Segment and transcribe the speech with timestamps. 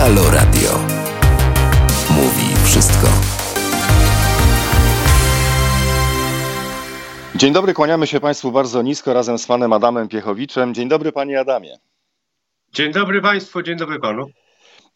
[0.00, 0.70] Halo Radio.
[2.10, 3.06] Mówi wszystko.
[7.36, 10.74] Dzień dobry, kłaniamy się Państwu bardzo nisko razem z panem Adamem Piechowiczem.
[10.74, 11.78] Dzień dobry panie Adamie.
[12.72, 14.26] Dzień dobry Państwu, dzień dobry Panu.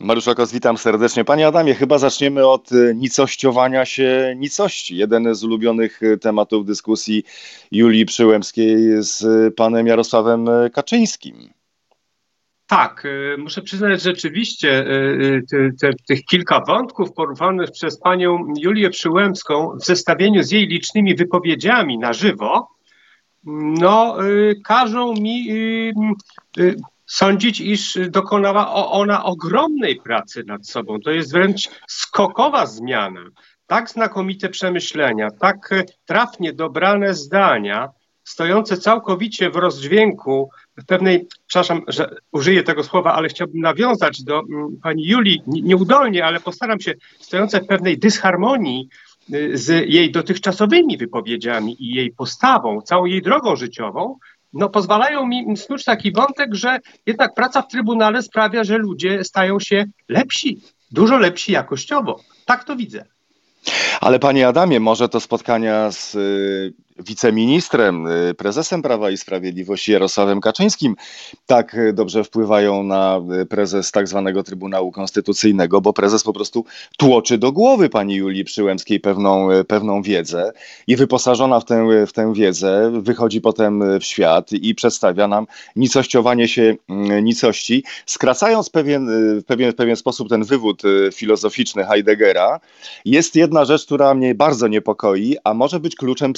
[0.01, 1.25] Mariusz Okos, witam serdecznie.
[1.25, 4.97] Panie Adamie, chyba zaczniemy od y, nicościowania się nicości.
[4.97, 7.25] Jeden z ulubionych y, tematów dyskusji
[7.73, 11.55] Julii Przyłębskiej z panem Jarosławem Kaczyńskim.
[12.67, 14.85] Tak, y, muszę przyznać, że rzeczywiście
[15.51, 21.15] te, te, tych kilka wątków poruszonych przez panią Julię Przyłębską w zestawieniu z jej licznymi
[21.15, 22.69] wypowiedziami na żywo,
[23.81, 24.17] no,
[24.65, 25.49] każą mi
[27.07, 31.01] sądzić, iż dokonała ona ogromnej pracy nad sobą.
[31.01, 33.25] To jest wręcz skokowa zmiana.
[33.67, 35.71] Tak znakomite przemyślenia, tak
[36.07, 37.89] trafnie dobrane zdania,
[38.25, 44.41] stojące całkowicie w rozdźwięku, w pewnej, przepraszam, że użyję tego słowa, ale chciałbym nawiązać do
[44.41, 48.89] mm, pani Julii, nieudolnie, ale postaram się, stojące w pewnej dysharmonii
[49.35, 54.19] y, z jej dotychczasowymi wypowiedziami i jej postawą, całą jej drogą życiową,
[54.53, 59.61] no, pozwalają mi snuć taki wątek, że jednak praca w Trybunale sprawia, że ludzie stają
[59.61, 62.21] się lepsi, dużo lepsi jakościowo.
[62.45, 63.05] Tak to widzę.
[64.01, 70.41] Ale panie Adamie, może to spotkania z y, wiceministrem, y, prezesem Prawa i Sprawiedliwości Jarosławem
[70.41, 70.97] Kaczyńskim
[71.47, 76.65] tak y, dobrze wpływają na prezes tak zwanego Trybunału Konstytucyjnego, bo prezes po prostu
[76.99, 80.53] tłoczy do głowy pani Julii Przyłębskiej pewną, pewną wiedzę
[80.87, 86.49] i wyposażona w tę, w tę wiedzę wychodzi potem w świat i przedstawia nam nicościowanie
[86.49, 86.77] się
[87.23, 89.09] nicości, skracając pewien,
[89.41, 92.61] w pewien, w pewien sposób ten wywód filozoficzny Heideggera.
[93.05, 96.33] Jest jedna rzecz, która mnie bardzo niepokoi, a może być kluczem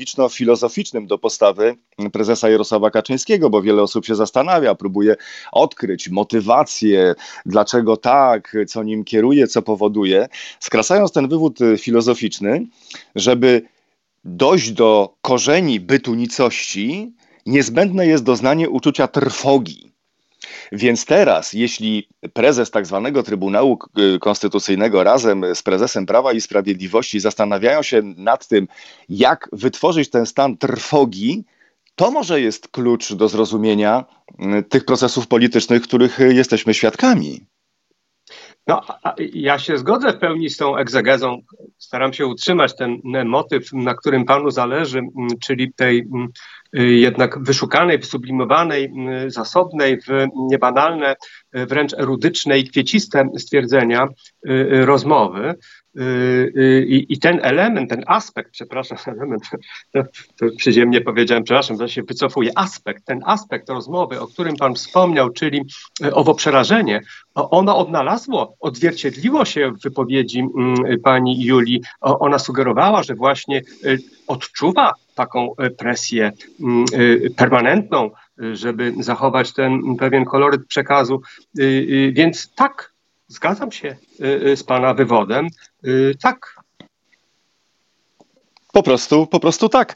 [0.00, 1.76] psychologiczno-filozoficznym do postawy
[2.12, 5.16] prezesa Jarosława Kaczyńskiego, bo wiele osób się zastanawia, próbuje
[5.52, 7.14] odkryć motywację,
[7.46, 10.28] dlaczego tak, co nim kieruje, co powoduje,
[10.60, 12.66] skracając ten wywód filozoficzny,
[13.14, 13.62] żeby
[14.24, 17.12] dojść do korzeni bytu nicości,
[17.46, 19.89] niezbędne jest doznanie uczucia trwogi
[20.72, 23.78] więc teraz, jeśli prezes tak zwanego Trybunału
[24.20, 28.68] Konstytucyjnego razem z prezesem Prawa i Sprawiedliwości zastanawiają się nad tym,
[29.08, 31.44] jak wytworzyć ten stan trwogi,
[31.94, 34.04] to może jest klucz do zrozumienia
[34.38, 37.46] mm, tych procesów politycznych, których jesteśmy świadkami.
[38.66, 38.80] No,
[39.32, 41.42] ja się zgodzę w pełni z tą egzegezą.
[41.78, 46.28] Staram się utrzymać ten motyw, na którym panu zależy, mm, czyli tej mm,
[46.78, 51.16] y, jednak wyszukanej, sublimowanej, mm, zasobnej w niebanalne,
[51.52, 55.54] wręcz erudyczne i kwieciste stwierdzenia y, y, rozmowy.
[55.96, 59.42] Y, y, I, ten element, ten aspekt, przepraszam, element,
[59.92, 60.02] to,
[60.38, 65.30] to przyziemnie powiedziałem, przepraszam, to się wycofuję, aspekt, ten aspekt rozmowy, o którym Pan wspomniał,
[65.30, 65.62] czyli
[66.04, 67.00] y, owo przerażenie,
[67.34, 71.82] ono odnalazło, odzwierciedliło się w wypowiedzi mm, Pani Julii.
[72.00, 73.62] Ona sugerowała, że właśnie
[74.26, 76.84] odczuwa taką presję mm,
[77.36, 78.10] permanentną,
[78.52, 81.20] żeby zachować ten pewien koloryt przekazu.
[82.12, 82.89] Więc tak,
[83.30, 85.48] Zgadzam się y, y, z Pana wywodem.
[85.86, 86.60] Y, tak.
[88.72, 89.94] Po prostu, po prostu tak.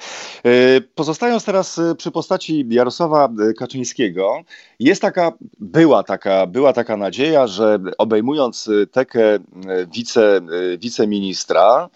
[0.94, 3.28] Pozostając teraz przy postaci Jarosława
[3.58, 4.42] Kaczyńskiego,
[4.80, 9.38] jest taka, była taka, była taka nadzieja, że obejmując tekę
[9.94, 10.40] wice,
[10.78, 11.88] wiceministra,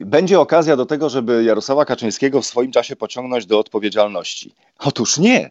[0.00, 4.54] będzie okazja do tego, żeby Jarosława Kaczyńskiego w swoim czasie pociągnąć do odpowiedzialności.
[4.78, 5.50] Otóż nie.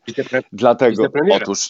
[0.54, 1.70] Dlatego, otóż,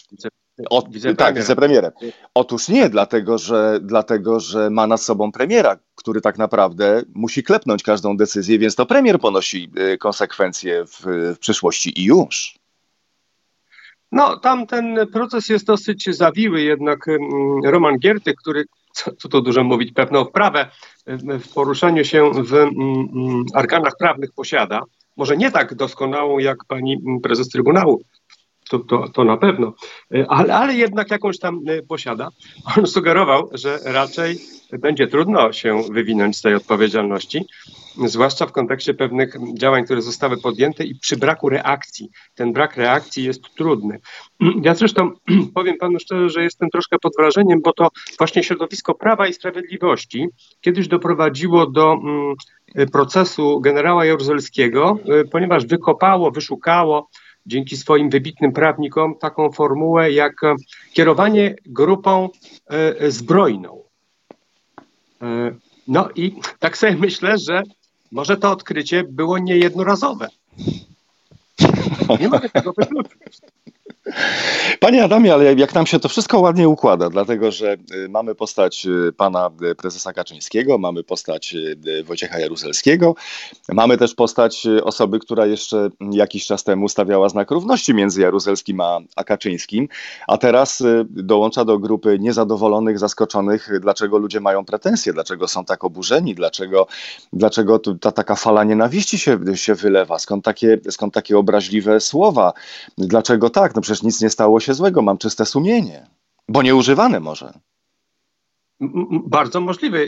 [0.70, 0.82] o,
[1.16, 1.92] tak, wicepremierem.
[2.34, 7.82] Otóż nie, dlatego że, dlatego że ma nad sobą premiera, który tak naprawdę musi klepnąć
[7.82, 11.00] każdą decyzję, więc to premier ponosi y, konsekwencje w,
[11.34, 12.60] w przyszłości i już.
[14.12, 17.20] No, tam ten proces jest dosyć zawiły, jednak mm,
[17.64, 20.70] Roman Gierty, który, co, tu dużo mówić, pewną wprawę
[21.16, 22.74] w poruszaniu się w mm,
[23.14, 24.82] mm, organach prawnych posiada,
[25.16, 28.02] może nie tak doskonałą jak pani prezes Trybunału
[28.70, 29.72] to, to, to na pewno,
[30.14, 32.28] e, ale, ale jednak jakąś tam e, posiada.
[32.78, 34.38] On sugerował, że raczej
[34.78, 37.44] będzie trudno się wywinąć z tej odpowiedzialności,
[38.06, 42.10] zwłaszcza w kontekście pewnych działań, które zostały podjęte i przy braku reakcji.
[42.34, 43.98] Ten brak reakcji jest trudny.
[44.62, 45.10] Ja zresztą
[45.54, 47.88] powiem panu szczerze, że jestem troszkę pod wrażeniem, bo to
[48.18, 50.28] właśnie środowisko Prawa i Sprawiedliwości
[50.60, 52.34] kiedyś doprowadziło do mm,
[52.92, 57.08] procesu generała Jaruzelskiego, e, ponieważ wykopało, wyszukało
[57.50, 60.54] dzięki swoim wybitnym prawnikom taką formułę jak e,
[60.92, 62.28] kierowanie grupą
[62.66, 63.82] e, zbrojną.
[65.22, 65.54] E,
[65.88, 67.62] no i tak sobie myślę, że
[68.12, 70.28] może to odkrycie było niejednorazowe.
[72.20, 73.38] Nie mogę tego wykluczyć.
[74.80, 78.86] Panie Adamie, ale jak nam się to wszystko ładnie układa, dlatego że y, mamy postać
[78.86, 81.56] y, pana y, prezesa Kaczyńskiego, mamy postać
[82.04, 83.14] Wojciecha Jaruzelskiego,
[83.68, 89.00] mamy też postać osoby, która jeszcze jakiś czas temu stawiała znak równości między Jaruzelskim a,
[89.16, 89.88] a Kaczyńskim,
[90.28, 96.34] a teraz dołącza do grupy niezadowolonych, zaskoczonych, dlaczego ludzie mają pretensje, dlaczego są tak oburzeni,
[96.34, 96.86] dlaczego,
[97.32, 102.52] dlaczego ta taka fala nienawiści się, się wylewa, skąd takie, skąd takie obraźliwe słowa,
[102.98, 106.06] dlaczego tak, no przecież nic nie stało się złego, mam czyste sumienie,
[106.48, 107.52] bo nieużywane może.
[109.26, 109.98] Bardzo możliwe.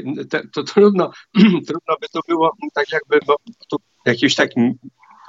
[0.52, 1.10] To trudno,
[1.68, 3.36] trudno by to było tak jakby bo
[3.70, 3.76] tu
[4.06, 4.60] jakiś taki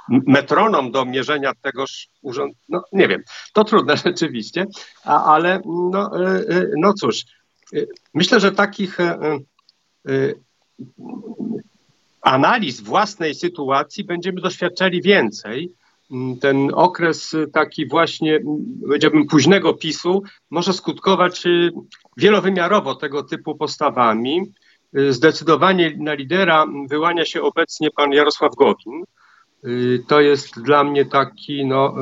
[0.08, 2.54] metronom do mierzenia tegoż urząd.
[2.68, 3.22] No nie wiem,
[3.52, 4.66] to trudne rzeczywiście,
[5.04, 7.24] a, ale no, e, e, no cóż,
[7.74, 7.80] e,
[8.14, 8.98] myślę, że takich
[12.22, 15.74] analiz własnej sytuacji będziemy doświadczali więcej
[16.40, 21.70] ten okres y, taki właśnie, mm, powiedziałbym, późnego PiSu może skutkować y,
[22.16, 24.52] wielowymiarowo tego typu postawami.
[24.98, 29.04] Y, zdecydowanie na lidera wyłania się obecnie pan Jarosław Gowin.
[30.08, 31.94] To jest dla mnie taki no,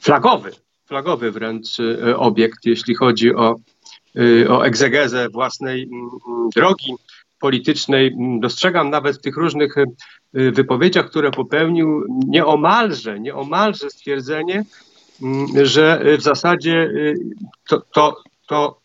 [0.00, 0.50] flagowy,
[0.86, 1.66] flagowy wręcz
[2.16, 3.56] obiekt, jeśli chodzi o,
[4.48, 6.10] o egzegezę własnej mm,
[6.54, 6.94] drogi
[7.40, 8.16] politycznej.
[8.40, 14.64] Dostrzegam nawet w tych różnych y, wypowiedziach, które popełnił, nieomalże, nieomalże stwierdzenie,
[15.22, 17.14] mm, że w zasadzie y,
[17.68, 18.80] to, to, to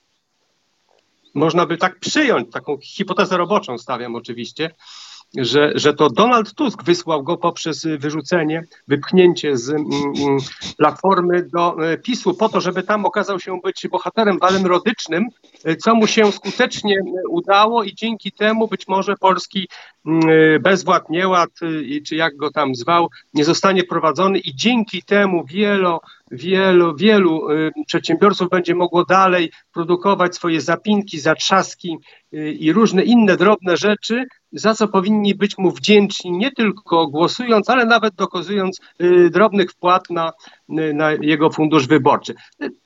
[1.33, 4.71] można by tak przyjąć, taką hipotezę roboczą stawiam oczywiście,
[5.38, 10.38] że, że to Donald Tusk wysłał go poprzez wyrzucenie, wypchnięcie z mm, mm,
[10.78, 15.28] platformy do e, PiSu po to, żeby tam okazał się być bohaterem walenorodycznym,
[15.63, 16.95] e, co mu się skutecznie
[17.30, 19.68] udało i dzięki temu być może polski
[20.06, 21.50] mm, e, bezwład, nieład,
[22.07, 26.01] czy jak go tam zwał, nie zostanie prowadzony i dzięki temu wielo
[26.31, 31.98] wielu, wielu y, przedsiębiorców będzie mogło dalej produkować swoje zapinki, zatrzaski
[32.33, 37.69] y, i różne inne drobne rzeczy, za co powinni być mu wdzięczni, nie tylko głosując,
[37.69, 40.31] ale nawet dokazując y, drobnych wpłat na,
[40.94, 42.34] na jego fundusz wyborczy.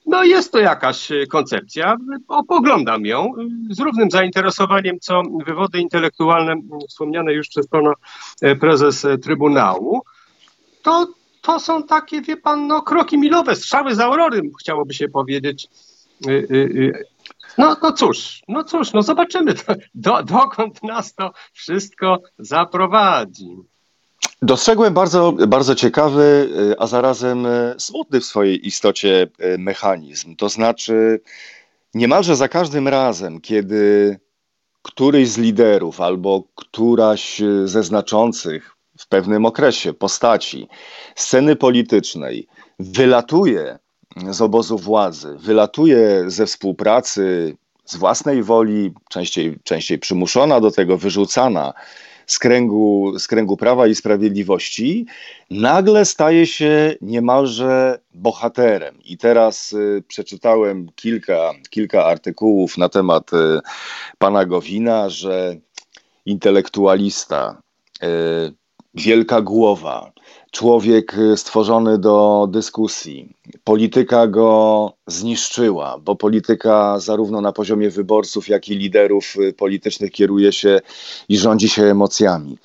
[0.05, 3.31] No jest to jakaś koncepcja, opoglądam ją
[3.69, 6.55] z równym zainteresowaniem, co wywody intelektualne
[6.89, 7.93] wspomniane już przez pana
[8.59, 10.01] prezes Trybunału.
[10.83, 11.07] To
[11.45, 15.67] to są takie, wie pan, no, kroki milowe, strzały z aurory, chciałoby się powiedzieć.
[16.27, 17.05] Y, y, y.
[17.57, 19.53] No, no cóż, no cóż, no zobaczymy,
[19.93, 23.57] do, dokąd nas to wszystko zaprowadzi.
[24.41, 26.49] Dostrzegłem bardzo, bardzo ciekawy,
[26.79, 29.27] a zarazem smutny w swojej istocie
[29.57, 30.35] mechanizm.
[30.35, 31.21] To znaczy,
[31.93, 34.19] niemalże za każdym razem, kiedy
[34.81, 40.67] któryś z liderów albo któraś ze znaczących w pewnym okresie postaci
[41.15, 42.47] sceny politycznej
[42.79, 43.79] wylatuje
[44.29, 47.55] z obozu władzy, wylatuje ze współpracy
[47.85, 51.73] z własnej woli, częściej, częściej przymuszona do tego, wyrzucana
[52.27, 55.05] z kręgu, z kręgu prawa i sprawiedliwości,
[55.49, 58.99] nagle staje się niemalże bohaterem.
[59.03, 63.59] I teraz y, przeczytałem kilka, kilka artykułów na temat y,
[64.17, 65.55] pana Gowina, że
[66.25, 67.61] intelektualista,
[68.03, 68.53] y,
[68.95, 70.11] wielka głowa,
[70.51, 73.35] człowiek y, stworzony do dyskusji.
[73.63, 80.51] Polityka go zniszczyła, bo polityka zarówno na poziomie wyborców, jak i liderów y, politycznych kieruje
[80.51, 80.79] się
[81.29, 82.57] i rządzi się emocjami.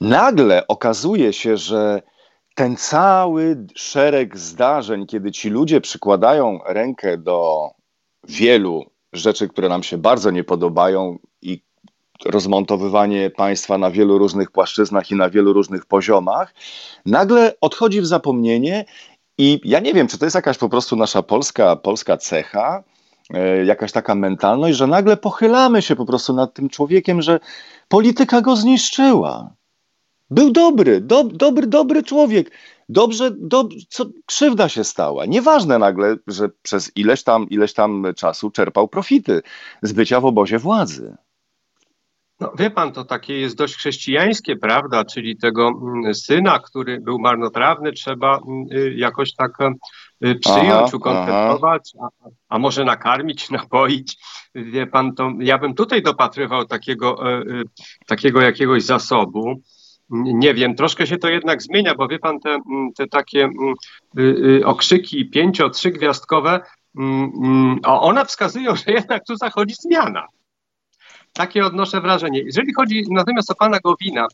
[0.00, 2.02] Nagle okazuje się, że
[2.54, 7.68] ten cały szereg zdarzeń, kiedy ci ludzie przykładają rękę do
[8.28, 11.62] wielu rzeczy, które nam się bardzo nie podobają i
[12.24, 16.54] rozmontowywanie państwa na wielu różnych płaszczyznach i na wielu różnych poziomach,
[17.06, 18.84] nagle odchodzi w zapomnienie
[19.38, 22.84] i ja nie wiem, czy to jest jakaś po prostu nasza polska, polska cecha,
[23.34, 27.40] e, jakaś taka mentalność, że nagle pochylamy się po prostu nad tym człowiekiem, że
[27.88, 29.54] polityka go zniszczyła.
[30.30, 32.50] Był dobry, do, dobry, dobry człowiek.
[32.88, 35.26] Dobrze, do, co, krzywda się stała.
[35.26, 39.42] Nieważne nagle, że przez ileś tam, ileś tam czasu czerpał profity
[39.82, 41.16] z bycia w obozie władzy.
[42.40, 45.04] No, wie pan, to takie jest dość chrześcijańskie, prawda?
[45.04, 49.52] Czyli tego mm, syna, który był marnotrawny, trzeba mm, y, jakoś tak
[50.24, 52.08] y, przyjąć, aha, ukontentować, a,
[52.48, 54.16] a, może nakarmić, napoić.
[54.54, 57.62] Wie pan, to ja bym tutaj dopatrywał takiego, e, y,
[58.06, 59.54] takiego jakiegoś zasobu.
[60.10, 63.48] Nie wiem, troszkę się to jednak zmienia, bo wie pan, te, mm, te takie
[64.64, 66.60] okrzyki pięcio, trzygwiazdkowe,
[67.84, 70.26] one wskazują, że jednak tu zachodzi zmiana.
[71.34, 72.42] Takie odnoszę wrażenie.
[72.44, 74.26] Jeżeli chodzi natomiast o pana Gowina,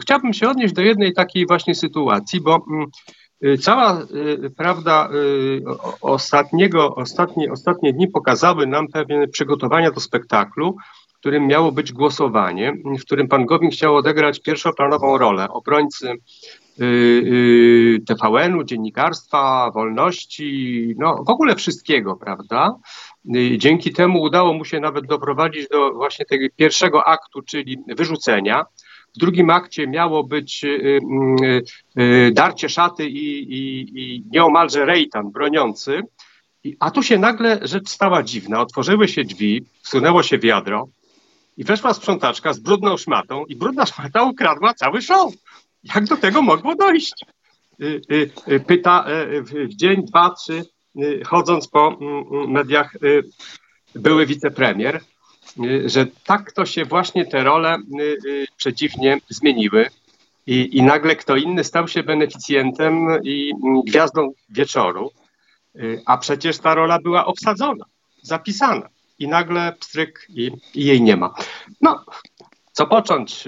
[0.00, 2.86] chciałbym się odnieść do jednej takiej właśnie sytuacji, bo mm,
[3.60, 4.06] Cała
[4.56, 5.08] prawda
[6.00, 10.76] ostatniego, ostatnie, ostatnie dni pokazały nam pewne przygotowania do spektaklu,
[11.08, 16.12] w którym miało być głosowanie, w którym pan Gowin chciał odegrać pierwszoplanową rolę obrońcy
[18.06, 22.74] TVN-u, dziennikarstwa, wolności, no w ogóle wszystkiego, prawda?
[23.56, 28.64] Dzięki temu udało mu się nawet doprowadzić do właśnie tego pierwszego aktu, czyli wyrzucenia.
[29.16, 31.00] W drugim akcie miało być y,
[31.98, 36.02] y, y, darcie szaty i, i, i nieomalże rejtan broniący.
[36.80, 38.60] A tu się nagle rzecz stała dziwna.
[38.60, 40.88] Otworzyły się drzwi, wsunęło się wiadro
[41.56, 45.34] i weszła sprzątaczka z brudną szmatą i brudna szmata ukradła cały show.
[45.94, 47.24] Jak do tego mogło dojść?
[48.66, 49.04] Pyta
[49.40, 50.64] w dzień, dwa, trzy,
[51.24, 51.98] chodząc po
[52.48, 52.92] mediach
[53.94, 55.00] były wicepremier,
[55.64, 59.86] Y, że tak to się właśnie te role y, y, przeciwnie zmieniły.
[60.46, 65.10] I, I nagle kto inny stał się beneficjentem i mm, gwiazdą wieczoru,
[66.06, 67.84] a przecież ta rola była obsadzona,
[68.22, 68.88] zapisana.
[69.18, 71.34] I nagle pstryk i, i jej nie ma.
[71.80, 72.04] No,
[72.72, 73.44] co począć?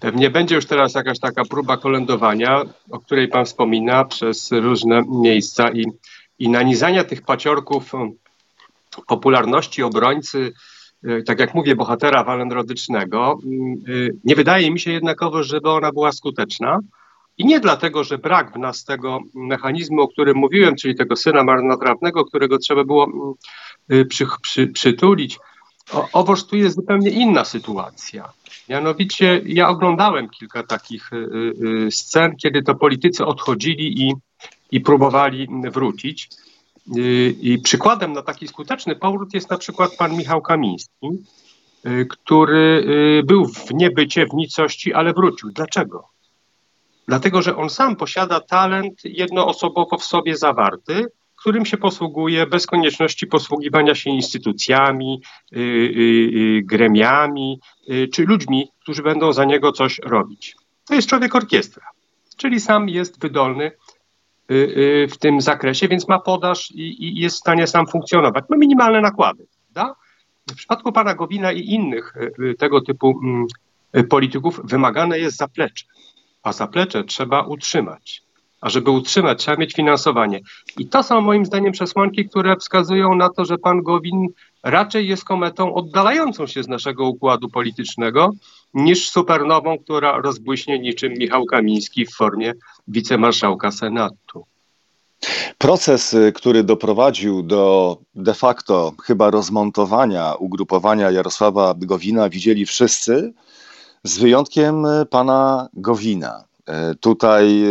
[0.00, 5.70] Pewnie będzie już teraz jakaś taka próba kolędowania, o której Pan wspomina, przez różne miejsca
[5.70, 5.84] i,
[6.40, 7.92] i nanizania tych paciorków
[9.06, 10.52] popularności obrońcy
[11.04, 15.92] E, tak jak mówię, bohatera walendrodycznego, mm, e, nie wydaje mi się jednakowo, żeby ona
[15.92, 16.80] była skuteczna.
[17.38, 21.44] I nie dlatego, że brak w nas tego mechanizmu, o którym mówiłem, czyli tego syna
[21.44, 23.34] marnotrawnego, którego trzeba było mm,
[23.88, 25.38] e, przy, przy, przytulić.
[25.92, 28.32] O, owoż tu jest zupełnie inna sytuacja.
[28.68, 31.10] Mianowicie ja oglądałem kilka takich
[31.90, 34.14] scen, kiedy to politycy odchodzili i,
[34.72, 36.28] i próbowali wrócić.
[36.96, 41.08] Y, I przykładem na taki skuteczny powrót jest na przykład pan Michał Kamiński,
[41.86, 42.84] y, który
[43.20, 45.50] y, był w niebycie, w nicości, ale wrócił.
[45.50, 46.08] Dlaczego?
[47.08, 53.26] Dlatego, że on sam posiada talent jednoosobowo w sobie zawarty, którym się posługuje bez konieczności
[53.26, 55.22] posługiwania się instytucjami,
[56.62, 57.60] gremiami
[58.12, 60.56] czy ludźmi, którzy będą za niego coś robić.
[60.88, 61.86] To jest człowiek orkiestra,
[62.36, 63.72] czyli sam jest wydolny
[65.10, 68.44] w tym zakresie, więc ma podaż i, i jest w stanie sam funkcjonować.
[68.48, 69.46] Ma minimalne nakłady.
[69.70, 69.94] Da?
[70.50, 73.46] W przypadku pana Gowina i innych y, tego typu mm,
[74.08, 75.86] polityków wymagane jest zaplecze,
[76.42, 78.22] a zaplecze trzeba utrzymać.
[78.60, 80.40] A żeby utrzymać, trzeba mieć finansowanie.
[80.78, 84.26] I to są moim zdaniem przesłanki, które wskazują na to, że pan Gowin
[84.62, 88.30] raczej jest kometą oddalającą się z naszego układu politycznego
[88.74, 92.52] niż supernową, która rozbłyśnie niczym Michał Kamiński w formie
[92.88, 94.44] wicemarszałka Senatu.
[95.58, 103.32] Proces, y, który doprowadził do de facto chyba rozmontowania ugrupowania Jarosława Gowina, widzieli wszyscy,
[104.04, 106.44] z wyjątkiem y, pana Gowina.
[106.68, 107.64] Y, tutaj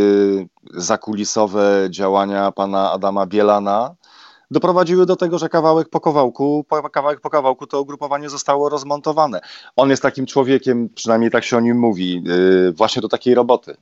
[0.73, 3.95] zakulisowe działania pana Adama Bielana
[4.51, 9.41] doprowadziły do tego, że kawałek po kawałku, kawałek po kawałku to ugrupowanie zostało rozmontowane.
[9.75, 12.23] On jest takim człowiekiem, przynajmniej tak się o nim mówi,
[12.73, 13.77] właśnie do takiej roboty.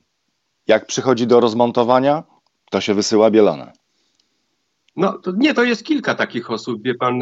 [0.66, 2.22] Jak przychodzi do rozmontowania,
[2.70, 3.72] to się wysyła Bielana.
[4.96, 7.20] No to nie, to jest kilka takich osób, wie pan,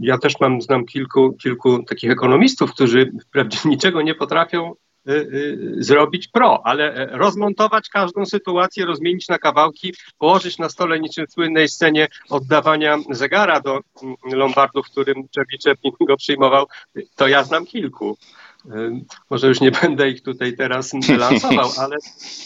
[0.00, 4.74] ja też mam, znam kilku, kilku takich ekonomistów, którzy wprawdzie niczego nie potrafią
[5.78, 11.32] zrobić pro, ale e, rozmontować każdą sytuację, rozmienić na kawałki, położyć na stole niczym w
[11.32, 16.66] słynnej scenie oddawania zegara do mm, Lombardu, w którym Czerwiczewnik go przyjmował,
[17.16, 18.16] to ja znam kilku.
[19.30, 21.96] Może już nie będę ich tutaj teraz lansował, ale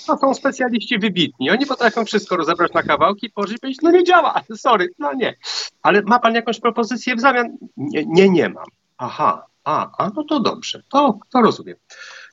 [0.07, 1.51] to są specjaliści wybitni.
[1.51, 5.35] Oni potrafią wszystko rozebrać na kawałki, położyć i powiedzieć, no nie działa, sorry, no nie.
[5.83, 7.57] Ale ma pan jakąś propozycję w zamian?
[7.77, 8.67] Nie, nie, nie mam.
[8.99, 11.77] Aha, a, a no to dobrze, to, to rozumiem.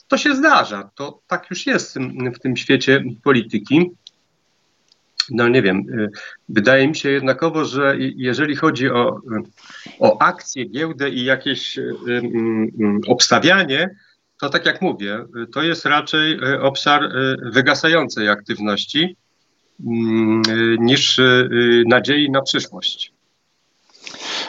[0.08, 2.00] To się zdarza, to tak już jest
[2.36, 3.92] w tym, świecie polityki
[5.30, 6.10] no nie wiem, y,
[6.50, 9.22] wydaje mi się jednakowo, że jeżeli chodzi o,
[10.00, 12.22] o akcje, giełdę i jakieś y, y,
[13.08, 13.96] obstawianie,
[14.42, 17.10] to tak jak mówię, to jest raczej obszar
[17.52, 19.16] wygasającej aktywności
[19.86, 20.42] mm,
[20.80, 21.22] niż
[21.86, 23.13] nadziei na przyszłość.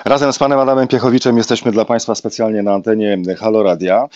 [0.05, 4.09] Razem z panem Adamem Piechowiczem jesteśmy dla państwa specjalnie na antenie Halo Radia.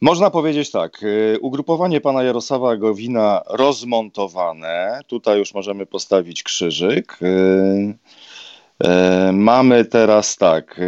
[0.00, 5.00] Można powiedzieć tak, y, ugrupowanie pana Jarosława Gowina rozmontowane.
[5.06, 7.18] Tutaj już możemy postawić krzyżyk.
[7.22, 7.26] Y,
[8.84, 10.80] y, mamy teraz tak,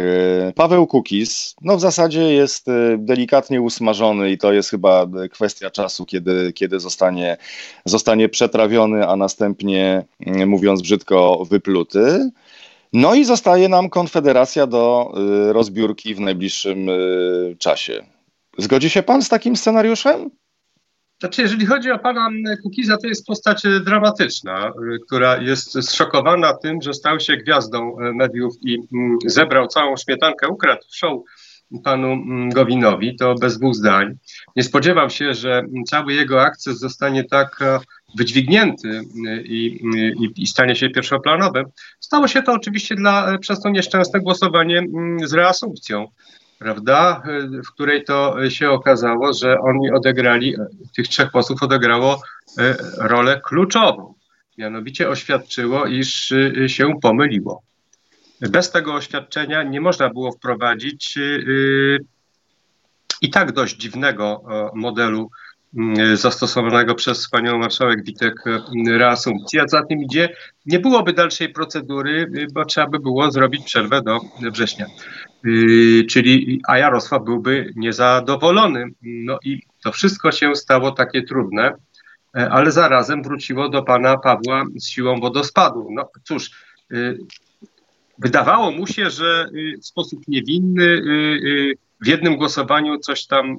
[0.55, 6.53] Paweł Kukis, no w zasadzie jest delikatnie usmażony i to jest chyba kwestia czasu, kiedy,
[6.53, 7.37] kiedy zostanie,
[7.85, 10.05] zostanie przetrawiony, a następnie,
[10.45, 12.29] mówiąc brzydko, wypluty.
[12.93, 15.13] No i zostaje nam Konfederacja do
[15.49, 18.05] y, rozbiórki w najbliższym y, czasie.
[18.57, 20.29] Zgodzi się pan z takim scenariuszem?
[21.19, 22.29] Znaczy, jeżeli chodzi o pana
[22.63, 24.71] Kukiza, to jest postać dramatyczna,
[25.05, 30.81] która jest zszokowana tym, że stał się gwiazdą mediów i mm, zebrał całą śmietankę, ukradł
[30.91, 31.21] show
[31.83, 34.17] panu mm, Gowinowi, to bez dwóch zdań.
[34.55, 37.79] Nie spodziewał się, że cały jego akces zostanie tak e,
[38.15, 39.85] wydźwignięty e, i,
[40.23, 41.65] i, i, stanie się pierwszoplanowym.
[41.99, 46.07] Stało się to oczywiście dla, e, przez to nieszczęsne głosowanie mm, z reasumpcją,
[46.59, 47.23] prawda,
[47.65, 50.55] w której to się okazało, że oni odegrali,
[50.95, 52.21] tych trzech posłów odegrało
[52.97, 54.13] rolę kluczową.
[54.57, 56.33] Mianowicie oświadczyło, iż
[56.67, 57.63] się pomyliło.
[58.41, 61.99] Bez tego oświadczenia nie można było wprowadzić y, y,
[63.21, 65.38] i tak dość dziwnego modelu y,
[66.13, 68.43] zastosowanego przez panią marszałek Witek
[68.87, 70.35] reasumpcji, a za tym idzie,
[70.65, 74.19] nie byłoby dalszej procedury, bo trzeba by było zrobić przerwę do
[74.51, 74.85] września.
[76.09, 78.85] Czyli, a Jarosław byłby niezadowolony.
[79.01, 81.73] No i to wszystko się stało takie trudne,
[82.33, 85.87] ale zarazem wróciło do pana Pawła z siłą wodospadu.
[85.91, 86.51] No cóż,
[88.17, 89.49] wydawało mu się, że
[89.81, 91.01] w sposób niewinny
[92.01, 93.57] w jednym głosowaniu coś tam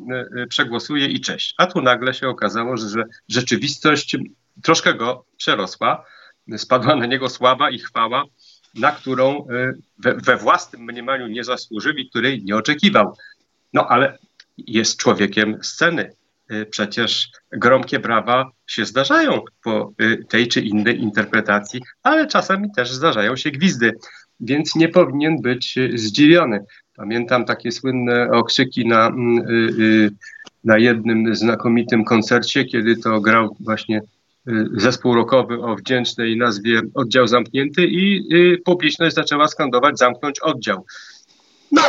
[0.49, 1.55] przegłosuje i cześć.
[1.59, 4.17] A tu nagle się okazało, że rzeczywistość
[4.63, 6.05] troszkę go przerosła,
[6.57, 8.25] spadła na niego sława i chwała,
[8.75, 9.47] na którą
[9.99, 13.17] we, we własnym mniemaniu nie zasłużył i której nie oczekiwał.
[13.73, 14.19] No ale
[14.59, 16.13] jest człowiekiem sceny.
[16.71, 19.93] Przecież gromkie brawa się zdarzają po
[20.29, 23.93] tej czy innej interpretacji, ale czasami też zdarzają się gwizdy
[24.41, 26.65] więc nie powinien być zdziwiony.
[27.01, 30.11] Pamiętam takie słynne okrzyki na, mm, y, y,
[30.65, 33.99] na jednym znakomitym koncercie, kiedy to grał właśnie
[34.49, 38.23] y, zespół rockowy o wdzięcznej nazwie Oddział Zamknięty i
[38.65, 40.87] publiczność zaczęła skandować zamknąć oddział.
[41.73, 41.83] No,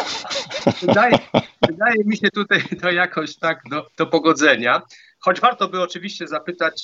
[0.82, 1.20] wydaje,
[1.68, 4.82] wydaje mi się tutaj to jakoś tak do, do pogodzenia.
[5.20, 6.84] Choć warto by oczywiście zapytać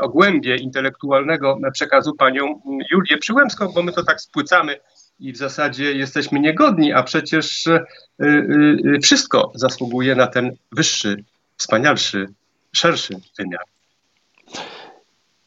[0.00, 4.76] o głębie intelektualnego przekazu panią Julię Przyłębską, bo my to tak spłycamy
[5.20, 7.84] i w zasadzie jesteśmy niegodni, a przecież y,
[8.22, 11.24] y, y, wszystko zasługuje na ten wyższy,
[11.56, 12.26] wspanialszy,
[12.72, 13.62] szerszy wymiar.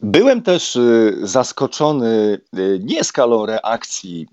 [0.04, 0.78] Byłem też
[1.22, 2.42] zaskoczony
[2.80, 4.28] nie skalą reakcji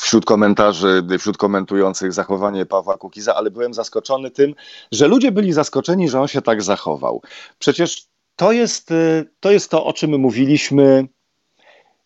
[0.00, 4.54] wśród komentarzy, wśród komentujących zachowanie Pawła Kukiza, ale byłem zaskoczony tym,
[4.92, 7.22] że ludzie byli zaskoczeni, że on się tak zachował.
[7.58, 8.92] Przecież to jest
[9.40, 11.08] to, jest to o czym mówiliśmy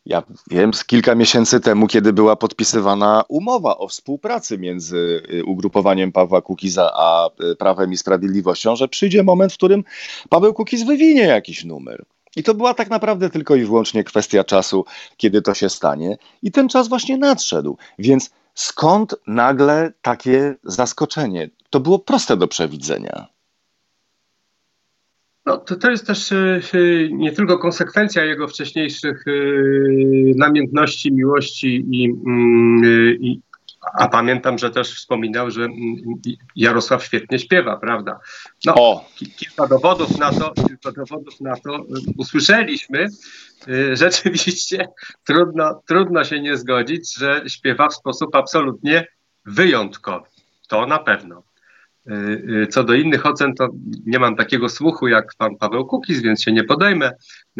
[0.06, 6.12] ja wiem, z kilka miesięcy temu, kiedy była podpisywana umowa o współpracy między y, ugrupowaniem
[6.12, 9.84] Pawła Kukiza a y, Prawem i Sprawiedliwością, że przyjdzie moment, w którym
[10.28, 12.04] Paweł Kukiz wywinie jakiś numer.
[12.36, 14.84] I to była tak naprawdę tylko i wyłącznie kwestia czasu,
[15.16, 16.16] kiedy to się stanie.
[16.42, 17.76] I ten czas właśnie nadszedł.
[17.98, 21.50] Więc skąd nagle takie zaskoczenie?
[21.70, 23.36] To było proste do przewidzenia.
[25.46, 26.61] No, to, to jest też e,
[27.11, 29.30] nie tylko konsekwencja jego wcześniejszych e,
[30.37, 33.40] namiętności, miłości i, mm, e, i
[33.98, 35.76] a pamiętam, że też wspominał, że mm,
[36.56, 38.18] Jarosław świetnie śpiewa, prawda?
[38.64, 39.09] No, o.
[39.37, 41.87] kilka dowodów na to, kilka dowodów na to
[42.18, 43.06] usłyszeliśmy.
[43.92, 44.88] Rzeczywiście
[45.24, 49.06] trudno, trudno się nie zgodzić, że śpiewa w sposób absolutnie
[49.44, 50.26] wyjątkowy.
[50.68, 51.45] To na pewno.
[52.10, 53.68] Y, y, co do innych ocen, to
[54.06, 57.10] nie mam takiego słuchu jak pan Paweł Kukiz, więc się nie podejmę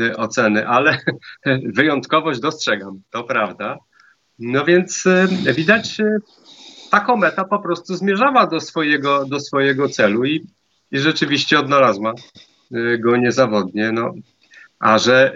[0.01, 0.99] y, oceny, ale
[1.77, 3.79] wyjątkowość dostrzegam, to prawda.
[4.39, 5.05] No więc
[5.57, 5.99] widać,
[6.91, 10.47] ta kometa po prostu zmierzała do swojego, do swojego celu i,
[10.91, 12.15] i rzeczywiście odnalazła
[12.99, 13.93] go niezawodnie.
[13.93, 14.15] No,
[14.79, 15.35] a że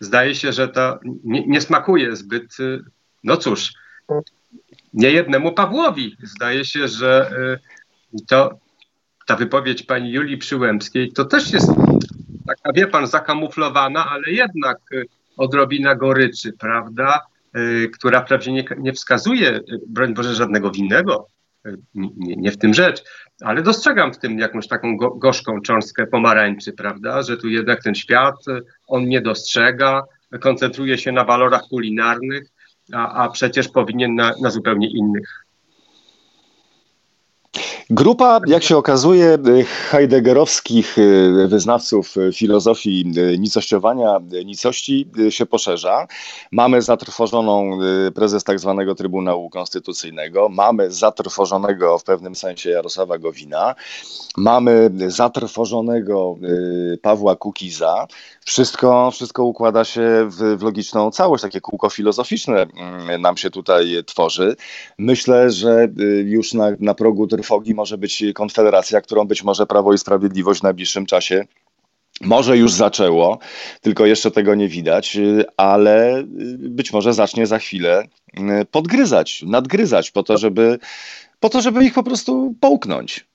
[0.00, 2.56] zdaje się, że to nie, nie smakuje zbyt,
[3.24, 3.72] no cóż,
[4.94, 6.16] nie jednemu Pawłowi.
[6.22, 7.30] Zdaje się, że
[8.12, 8.58] i to
[9.26, 11.68] ta wypowiedź pani Julii Przyłębskiej to też jest
[12.46, 17.20] taka, wie pan, zakamuflowana, ale jednak y, odrobina goryczy, prawda?
[17.56, 21.26] Y, która wprawdzie nie, nie wskazuje, y, broń Boże, żadnego winnego,
[21.94, 23.04] nie, nie, w tym rzecz,
[23.40, 27.94] ale dostrzegam w tym jakąś taką go, gorzką cząstkę pomarańczy, prawda, że tu jednak ten
[27.94, 28.34] świat,
[28.86, 30.02] on nie dostrzega,
[30.40, 32.48] koncentruje się na walorach kulinarnych,
[32.92, 35.41] a, a przecież powinien na, na zupełnie innych
[37.94, 39.38] Grupa, jak się okazuje,
[39.90, 46.06] heideggerowskich y, wyznawców filozofii y, nicościowania, y, nicości się poszerza.
[46.52, 47.78] Mamy zatrwożoną
[48.14, 53.74] prezes tak zwanego Trybunału Konstytucyjnego, mamy zatrwożonego w pewnym sensie Jarosława Gowina,
[54.36, 56.36] mamy zatrwożonego
[57.02, 58.06] Pawła Kukiza.
[58.44, 62.66] Wszystko, wszystko układa się w, w logiczną całość, takie kółko filozoficzne
[63.18, 64.56] nam się tutaj tworzy.
[64.98, 65.88] Myślę, że
[66.24, 70.62] już na, na progu trwogi może być konfederacja, którą być może Prawo i Sprawiedliwość w
[70.62, 71.44] najbliższym czasie
[72.20, 73.38] może już zaczęło,
[73.80, 75.16] tylko jeszcze tego nie widać,
[75.56, 76.22] ale
[76.58, 78.04] być może zacznie za chwilę
[78.70, 80.78] podgryzać, nadgryzać po to, żeby,
[81.40, 83.26] po to, żeby ich po prostu połknąć.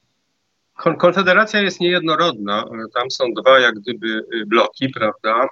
[0.97, 2.65] Konfederacja jest niejednorodna.
[2.95, 5.47] Tam są dwa jak gdyby bloki, prawda?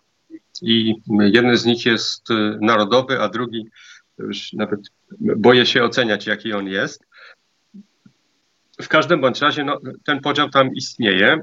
[0.62, 2.28] I jeden z nich jest
[2.62, 3.66] narodowy, a drugi
[4.20, 4.80] już nawet
[5.20, 7.05] boję się oceniać, jaki on jest.
[8.82, 11.40] W każdym bądź razie no, ten podział tam istnieje.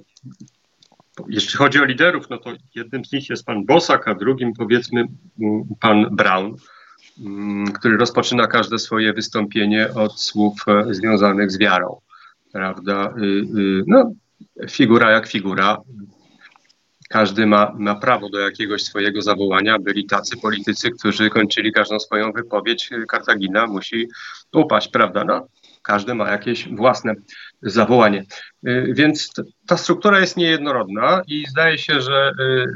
[1.28, 5.00] Jeśli chodzi o liderów, no to jednym z nich jest pan Bosak, a drugim powiedzmy
[5.40, 6.56] mm, pan Brown,
[7.20, 12.00] mm, który rozpoczyna każde swoje wystąpienie od słów e, związanych z wiarą.
[12.52, 13.14] Prawda?
[13.18, 14.12] Y, y, no,
[14.70, 15.78] figura jak figura.
[17.08, 19.78] Każdy ma, ma prawo do jakiegoś swojego zawołania.
[19.78, 22.90] Byli tacy politycy, którzy kończyli każdą swoją wypowiedź.
[23.08, 24.08] Kartagina musi
[24.52, 25.24] upaść, prawda?
[25.24, 25.46] No,
[25.82, 27.14] każdy ma jakieś własne
[27.62, 28.24] zawołanie.
[28.68, 29.32] Y, więc
[29.66, 32.66] ta struktura jest niejednorodna i zdaje się, że y,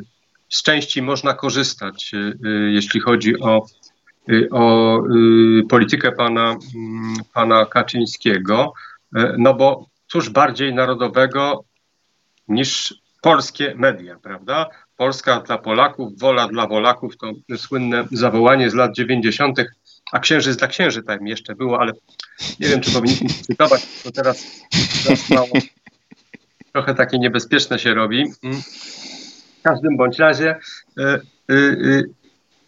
[0.48, 2.38] z części można korzystać, y,
[2.72, 3.66] jeśli chodzi o,
[4.50, 5.02] o
[5.68, 8.72] politykę pana, mm, pana Kaczyńskiego,
[9.38, 11.64] no bo cóż bardziej narodowego
[12.48, 14.66] niż polskie media, prawda?
[14.96, 19.60] Polska dla Polaków, wola dla Wolaków to słynne zawołanie z lat 90
[20.12, 21.92] a księżyc dla księży tam jeszcze było, ale
[22.60, 24.46] nie wiem, czy powinniśmy cytować, bo teraz,
[25.04, 25.48] teraz mało,
[26.72, 28.24] trochę takie niebezpieczne się robi.
[28.42, 28.62] Mm.
[29.58, 30.56] W każdym bądź razie
[30.98, 32.04] y, y, y,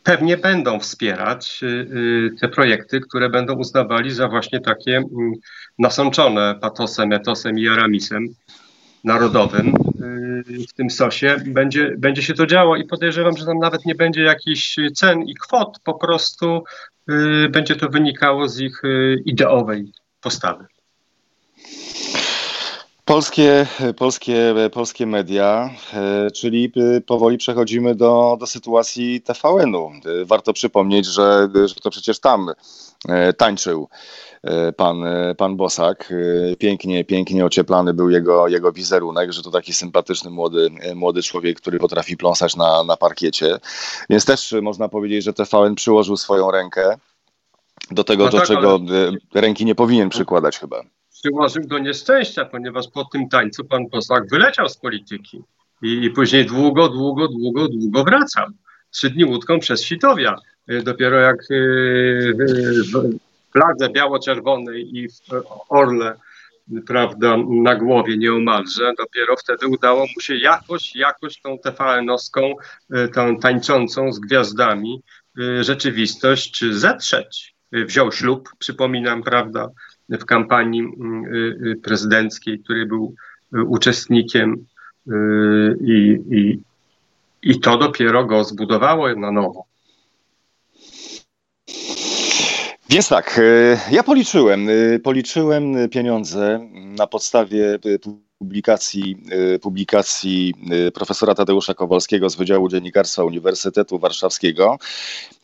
[0.02, 1.60] pewnie będą wspierać
[2.40, 5.32] te projekty, które będą uznawali za właśnie takie mm,
[5.78, 8.28] nasączone patosem, etosem i aramisem
[9.04, 9.74] narodowym
[10.68, 11.36] w tym sosie.
[11.46, 15.34] Będzie, będzie się to działo i podejrzewam, że tam nawet nie będzie jakichś cen i
[15.34, 16.64] kwot, po prostu
[17.10, 20.66] Y, będzie to wynikało z ich y, ideowej postawy.
[23.08, 23.66] Polskie,
[23.96, 25.70] polskie, polskie media,
[26.26, 26.72] y, czyli
[27.06, 29.92] powoli przechodzimy do, do sytuacji TVN-u.
[30.24, 32.50] Warto przypomnieć, że, że to przecież tam
[33.36, 33.88] tańczył
[34.76, 35.04] pan,
[35.36, 36.12] pan Bosak.
[36.58, 41.78] Pięknie, pięknie ocieplany był jego, jego wizerunek, że to taki sympatyczny młody, młody człowiek, który
[41.78, 43.58] potrafi pląsać na, na parkiecie.
[44.10, 46.98] Więc też można powiedzieć, że TVN przyłożył swoją rękę
[47.90, 49.10] do tego, no do tak, czego ale...
[49.34, 50.82] ręki nie powinien przykładać chyba.
[51.22, 55.42] Przyłożył do nieszczęścia, ponieważ po tym tańcu pan Bosak wyleciał z polityki
[55.82, 58.46] i, i później długo, długo, długo, długo wracał.
[58.90, 60.36] Trzy dni łódką przez Sitowia.
[60.82, 63.18] Dopiero jak w
[63.52, 65.12] fladze biało-czerwonej i w
[65.68, 66.14] orle,
[66.86, 72.54] prawda, na głowie nieomalże, dopiero wtedy udało mu się jakoś, jakoś tą TVN-owską,
[72.90, 75.02] e, tą tańczącą z gwiazdami
[75.38, 77.54] e, rzeczywistość zetrzeć.
[77.72, 79.68] Wziął ślub, przypominam, prawda,
[80.08, 83.14] w kampanii e, prezydenckiej, który był
[83.66, 84.66] uczestnikiem
[85.84, 86.60] i, i,
[87.42, 89.64] i to dopiero go zbudowało na nowo.
[92.90, 93.40] Więc tak,
[93.90, 94.68] ja policzyłem,
[95.02, 97.78] policzyłem pieniądze na podstawie
[98.38, 99.16] publikacji,
[99.62, 100.54] publikacji
[100.94, 104.78] profesora Tadeusza Kowalskiego z Wydziału Dziennikarstwa Uniwersytetu Warszawskiego,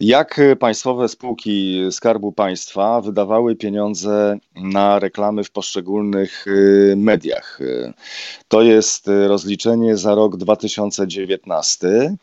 [0.00, 6.44] jak państwowe spółki Skarbu Państwa wydawały pieniądze na reklamy w poszczególnych
[6.96, 7.58] mediach.
[8.48, 12.16] To jest rozliczenie za rok 2019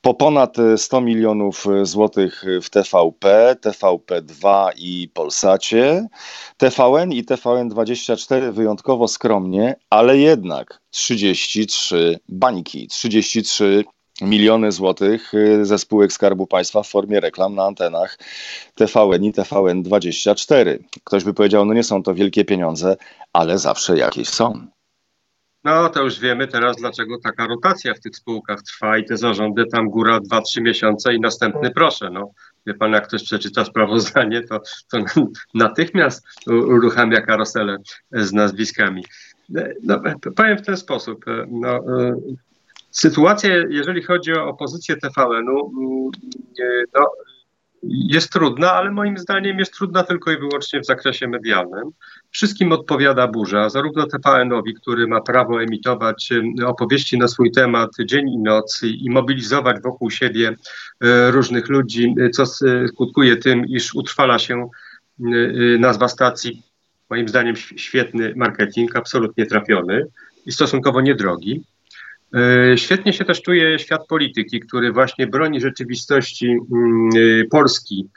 [0.00, 6.08] po ponad 100 milionów złotych w TVP, TVP2 i Polsacie,
[6.56, 13.84] TVN i TVN24 wyjątkowo skromnie, ale jednak 33 bańki, 33
[14.20, 18.18] miliony złotych ze spółek Skarbu Państwa w formie reklam na antenach
[18.74, 20.78] TVN i TVN24.
[21.04, 22.96] Ktoś by powiedział, no nie są to wielkie pieniądze,
[23.32, 24.66] ale zawsze jakieś są.
[25.64, 29.66] No to już wiemy teraz, dlaczego taka rotacja w tych spółkach trwa i te zarządy
[29.66, 32.10] tam góra 2-3 miesiące i następny proszę.
[32.10, 32.30] No.
[32.66, 34.98] Wie pan, jak ktoś przeczyta sprawozdanie, to, to
[35.54, 37.76] natychmiast uruchamia karoselę
[38.12, 39.04] z nazwiskami.
[39.82, 40.00] No,
[40.36, 41.24] powiem w ten sposób.
[41.48, 41.80] No,
[42.90, 45.72] sytuacja, jeżeli chodzi o opozycję TVN-u,
[46.94, 47.10] no,
[47.82, 51.90] jest trudna, ale moim zdaniem jest trudna tylko i wyłącznie w zakresie medialnym.
[52.30, 56.30] Wszystkim odpowiada burza, zarówno TVN-owi, który ma prawo emitować
[56.66, 60.56] opowieści na swój temat dzień i noc i mobilizować wokół siebie
[61.04, 62.46] e, różnych ludzi, co
[62.88, 64.68] skutkuje tym, iż utrwala się
[65.78, 66.62] nazwa stacji,
[67.10, 70.06] moim zdaniem świetny marketing, absolutnie trafiony
[70.46, 71.64] i stosunkowo niedrogi.
[72.34, 77.10] E, świetnie się też czuje świat polityki, który właśnie broni rzeczywistości mm,
[77.42, 78.08] e, Polski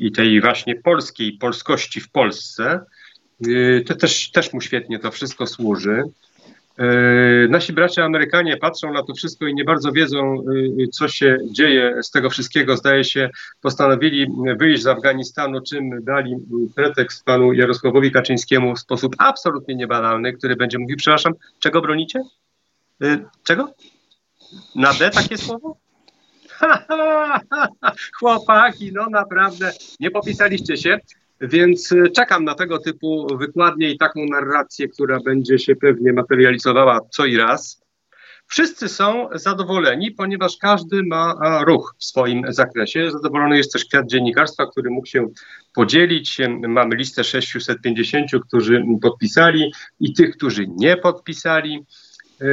[0.00, 2.80] i tej właśnie polskiej polskości w Polsce
[3.86, 6.02] To też, też mu świetnie to wszystko służy.
[7.48, 10.44] Nasi bracia Amerykanie patrzą na to wszystko i nie bardzo wiedzą,
[10.92, 12.76] co się dzieje z tego wszystkiego.
[12.76, 14.26] Zdaje się, postanowili
[14.58, 16.36] wyjść z Afganistanu, czym dali
[16.76, 22.20] pretekst panu Jarosławowi Kaczyńskiemu w sposób absolutnie niebanalny, który będzie mówił, przepraszam, czego bronicie?
[23.44, 23.74] Czego?
[24.74, 25.76] Na D takie słowo?
[28.18, 30.98] Chłopaki, no naprawdę, nie popisaliście się,
[31.40, 37.00] więc y, czekam na tego typu wykładnie i taką narrację, która będzie się pewnie materializowała
[37.10, 37.84] co i raz.
[38.46, 41.34] Wszyscy są zadowoleni, ponieważ każdy ma
[41.66, 43.10] ruch w swoim zakresie.
[43.10, 45.28] Zadowolony jest też świat dziennikarstwa, który mógł się
[45.74, 46.38] podzielić.
[46.68, 51.84] Mamy listę 650, którzy podpisali i tych, którzy nie podpisali.
[52.42, 52.46] Y,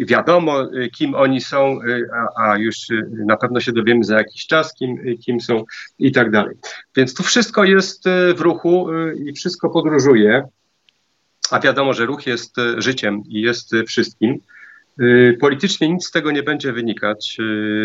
[0.00, 1.78] y, wiadomo, y, kim oni są,
[2.14, 2.76] a, a, już
[3.26, 5.64] na pewno się dowiemy za jakiś czas, kim, kim są
[5.98, 6.56] i tak dalej.
[6.96, 8.86] Więc tu wszystko jest w ruchu
[9.24, 10.42] i wszystko podróżuje,
[11.50, 14.38] a wiadomo, że ruch jest życiem i jest wszystkim.
[15.40, 17.38] Politycznie nic z tego nie będzie wynikać.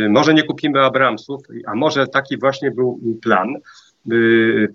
[0.10, 3.56] Może nie kupimy Abramsów, a może taki właśnie był plan.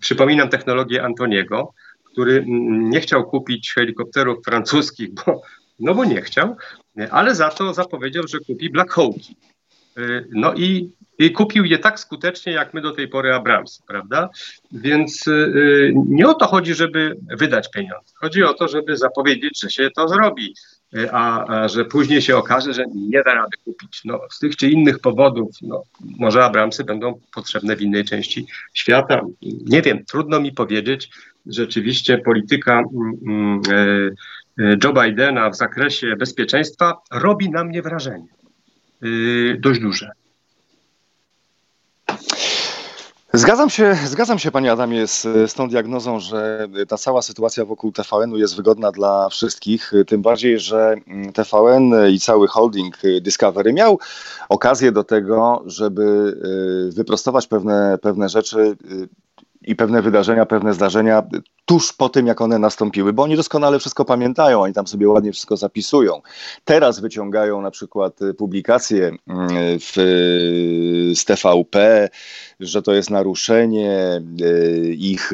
[0.01, 1.73] Przypominam technologię Antoniego,
[2.05, 5.43] który nie chciał kupić helikopterów francuskich, bo
[5.81, 6.57] no bo nie chciał,
[7.11, 9.37] ale za to zapowiedział, że kupi Black Hawki.
[9.99, 14.29] Y, no i, i, kupił je tak skutecznie, jak my do tej pory Abrams, prawda?
[14.73, 18.13] Więc y, nie o to chodzi, żeby wydać pieniądze.
[18.21, 20.55] Chodzi o to, żeby zapowiedzieć, że się to zrobi,
[20.97, 24.01] y, a, a że później się okaże, że nie da rady kupić.
[24.05, 25.83] No, z tych czy innych powodów, no,
[26.19, 29.21] może Abramsy będą potrzebne w innej części świata.
[29.43, 31.11] Nie wiem, trudno mi powiedzieć.
[31.47, 32.83] Rzeczywiście polityka.
[33.25, 34.11] Mm, y, E,
[34.59, 38.29] Joe Bidena w zakresie bezpieczeństwa robi na mnie wrażenie
[39.03, 39.07] e,
[39.59, 40.11] dość duże.
[43.33, 47.93] Zgadzam się, zgadzam się Panie Adamie z, z tą diagnozą, że ta cała sytuacja wokół
[47.93, 50.95] TVN-u jest wygodna dla wszystkich, tym bardziej, że
[51.35, 53.99] TVN i cały holding Discovery miał
[54.49, 56.37] okazję do tego, żeby
[56.90, 58.77] e, wyprostować pewne, pewne rzeczy
[59.62, 61.23] i pewne wydarzenia, pewne zdarzenia
[61.64, 65.33] tuż po tym, jak one nastąpiły, bo oni doskonale wszystko pamiętają, oni tam sobie ładnie
[65.33, 66.22] wszystko zapisują.
[66.64, 69.48] Teraz wyciągają na przykład publikacje mm,
[69.81, 69.92] w,
[71.14, 72.09] z TVP,
[72.61, 74.22] że to jest naruszenie e,
[74.88, 75.33] ich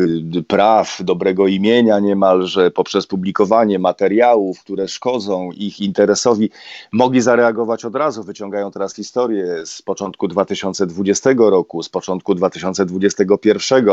[0.49, 6.51] praw, dobrego imienia niemalże poprzez publikowanie materiałów, które szkodzą ich interesowi.
[6.93, 13.87] Mogli zareagować od razu, wyciągają teraz historię z początku 2020 roku, z początku 2021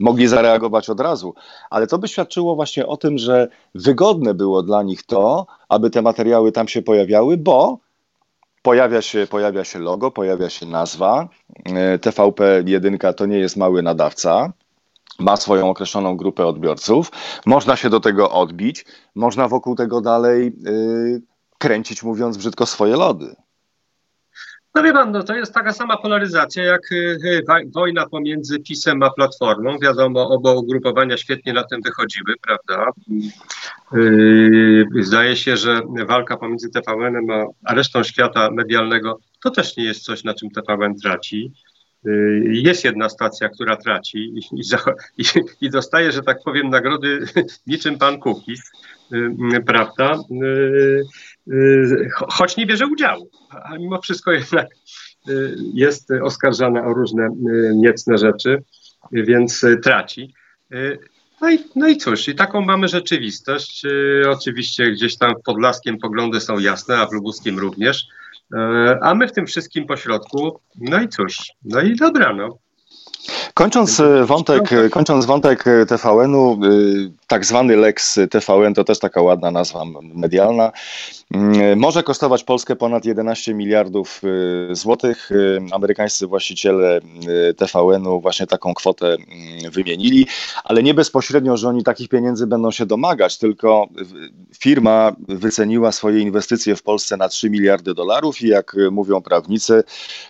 [0.00, 1.34] mogli zareagować od razu,
[1.70, 6.02] ale to by świadczyło właśnie o tym, że wygodne było dla nich to, aby te
[6.02, 7.78] materiały tam się pojawiały, bo
[8.62, 11.28] pojawia się, pojawia się logo, pojawia się nazwa.
[11.64, 14.52] E, TVP1 to nie jest mały nadawca.
[15.18, 17.10] Ma swoją określoną grupę odbiorców,
[17.46, 21.22] można się do tego odbić, można wokół tego dalej yy,
[21.58, 23.36] kręcić, mówiąc brzydko, swoje lody.
[24.74, 29.02] No wie pan, no to jest taka sama polaryzacja jak y, y, wojna pomiędzy PiSem
[29.02, 29.78] a Platformą.
[29.78, 32.90] Wiadomo, oba ugrupowania świetnie na tym wychodziły, prawda?
[33.94, 37.30] Y, zdaje się, że walka pomiędzy TVN-em
[37.64, 41.52] a resztą świata medialnego to też nie jest coś, na czym TVN traci.
[42.44, 44.40] Jest jedna stacja, która traci i,
[45.18, 45.24] i,
[45.60, 47.24] i dostaje, że tak powiem, nagrody
[47.66, 48.60] niczym pan Kukis,
[49.66, 50.18] prawda?
[51.52, 54.66] Y, choć nie bierze udziału, a mimo wszystko jednak
[55.28, 58.62] y, jest oskarżana o różne y, niecne rzeczy,
[59.12, 60.34] więc traci.
[61.40, 63.82] No i, no i cóż, i taką mamy rzeczywistość.
[64.30, 68.06] Oczywiście gdzieś tam w Podlaskiem poglądy są jasne, a w Lubuskim również.
[69.02, 72.58] A my w tym wszystkim pośrodku, no i cóż, no i dobra, no.
[73.54, 76.60] Kończąc wątek, kończąc wątek TVN-u,
[77.26, 79.84] tak zwany Lex TVN to też taka ładna nazwa
[80.14, 80.72] medialna.
[81.34, 84.22] Mm, może kosztować Polskę ponad 11 miliardów
[84.70, 85.30] złotych.
[85.72, 87.00] Amerykańscy właściciele
[87.56, 90.26] TVN-u właśnie taką kwotę mm, wymienili,
[90.64, 93.88] ale nie bezpośrednio, że oni takich pieniędzy będą się domagać, tylko
[94.58, 99.82] firma wyceniła swoje inwestycje w Polsce na 3 miliardy dolarów i jak mówią prawnicy,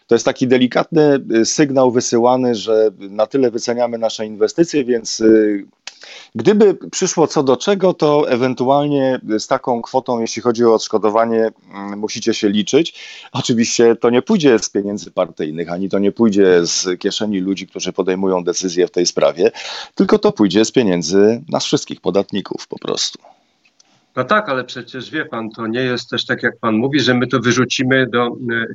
[0.07, 5.23] to jest taki delikatny sygnał wysyłany, że na tyle wyceniamy nasze inwestycje, więc
[6.35, 11.99] Gdyby przyszło co do czego, to ewentualnie z taką kwotą, jeśli chodzi o odszkodowanie, mm,
[11.99, 12.95] musicie się liczyć.
[13.33, 17.93] Oczywiście to nie pójdzie z pieniędzy partyjnych, ani to nie pójdzie z kieszeni ludzi, którzy
[17.93, 19.51] podejmują decyzje w tej sprawie,
[19.95, 23.19] tylko to pójdzie z pieniędzy nas wszystkich, podatników po prostu.
[24.17, 27.15] No tak, ale przecież wie pan, to nie jest też tak, jak pan mówi, że
[27.15, 28.31] my to wyrzucimy do e,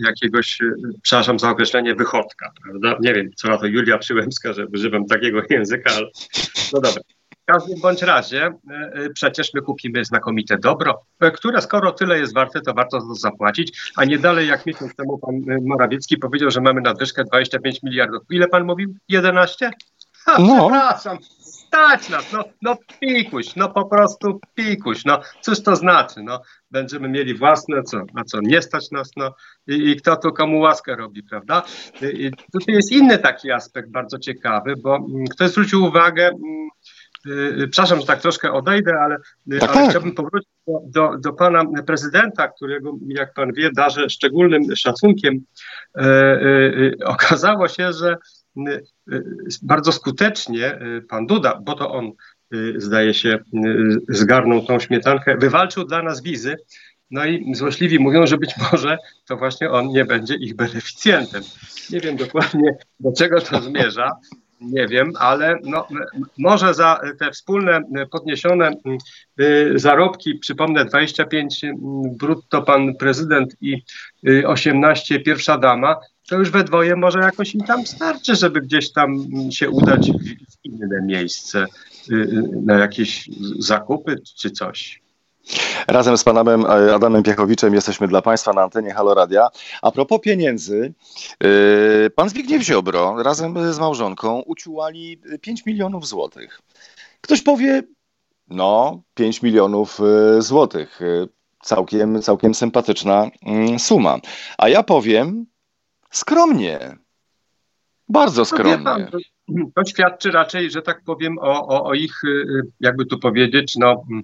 [0.06, 0.66] jakiegoś, e,
[1.02, 2.98] przepraszam za określenie, wychodka, prawda?
[3.02, 6.08] Nie wiem, co na to Julia Przyłębska, że używam takiego języka, ale
[6.74, 7.02] no dobra.
[7.32, 8.52] w każdym bądź razie
[9.14, 14.06] przecież my kupimy znakomite dobro, które skoro tyle jest warte, to warto to zapłacić, a
[14.06, 18.24] nie dalej jak miesiąc temu pan Morawiecki powiedział, że mamy nadwyżkę 25 miliardów.
[18.30, 18.96] Ile pan mówił?
[19.10, 19.72] 11?
[20.26, 20.70] Ha, no.
[20.70, 21.18] Przepraszam,
[21.76, 27.10] stać nas, no, no pikuś, no po prostu pikuś, no cóż to znaczy, no będziemy
[27.10, 29.36] mieli własne, co, na co nie stać nas, no
[29.68, 31.64] i, i kto tu komu łaskę robi, prawda?
[32.02, 36.32] I, tutaj jest inny taki aspekt bardzo ciekawy, bo mm, ktoś zwrócił uwagę,
[37.26, 39.18] Yy, przepraszam, że tak troszkę odejdę, ale,
[39.60, 39.90] tak, ale tak.
[39.90, 45.34] chciałbym powrócić do, do, do, pana prezydenta, którego, jak pan wie, darzę szczególnym szacunkiem.
[45.96, 46.04] Yy,
[47.00, 48.18] yy, okazało się, że
[49.62, 52.12] bardzo skutecznie pan Duda, bo to on
[52.76, 53.40] zdaje się
[54.10, 56.56] zgarnął tą śmietankę, wywalczył dla nas wizy.
[57.12, 61.44] No i złośliwi mówią, że być może to właśnie on nie będzie ich beneficjentem.
[61.90, 64.12] Nie wiem dokładnie do czego to zmierza,
[64.62, 65.88] nie wiem, ale no,
[66.38, 68.72] może za te wspólne podniesione
[69.76, 71.62] zarobki, przypomnę 25
[72.20, 73.82] brutto pan prezydent i
[74.46, 75.96] 18 pierwsza dama,
[76.28, 80.66] to już we dwoje może jakoś im tam starczy, żeby gdzieś tam się udać w
[80.66, 81.66] inne miejsce
[82.12, 85.05] y, y, na jakieś zakupy czy coś.
[85.88, 89.48] Razem z panem e, Adamem Piechowiczem jesteśmy dla państwa na antenie Haloradia.
[89.82, 90.94] A propos pieniędzy,
[91.44, 96.62] y, pan Zbigniew Ziobro razem z małżonką uciułali 5 milionów złotych.
[97.22, 97.84] Ktoś powie,
[98.48, 100.00] no 5 milionów
[100.40, 101.00] złotych,
[101.64, 104.18] całkiem, całkiem sympatyczna mm, suma.
[104.58, 105.46] A ja powiem,
[106.16, 106.98] Skromnie.
[108.10, 109.08] Bardzo no skromnie.
[109.12, 109.18] To,
[109.76, 112.22] to, świadczy raczej, że tak powiem, o, o, o ich,
[112.80, 114.24] jakby tu powiedzieć, no, mm,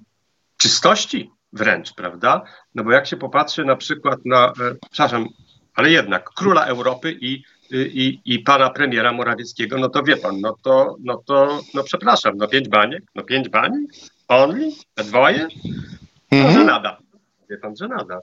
[0.62, 2.42] czystości wręcz, prawda?
[2.74, 4.52] No bo jak się popatrzy na przykład na, e,
[4.90, 5.28] przepraszam,
[5.74, 10.56] ale jednak króla Europy i, i, i pana premiera Morawieckiego, no to wie pan, no
[10.62, 13.90] to, no to, no przepraszam, no pięć baniek, no pięć baniek,
[14.28, 15.48] only, dwoje,
[16.32, 16.54] no mhm.
[16.54, 16.98] że nada.
[17.50, 18.20] Wie pan, że nada.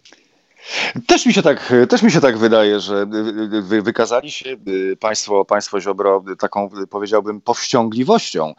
[1.07, 3.05] Też mi się tak, też mi się tak wydaje, że
[3.61, 4.57] wy, wykazali się
[4.99, 8.53] państwo, państwo Ziobro taką, powiedziałbym, powściągliwością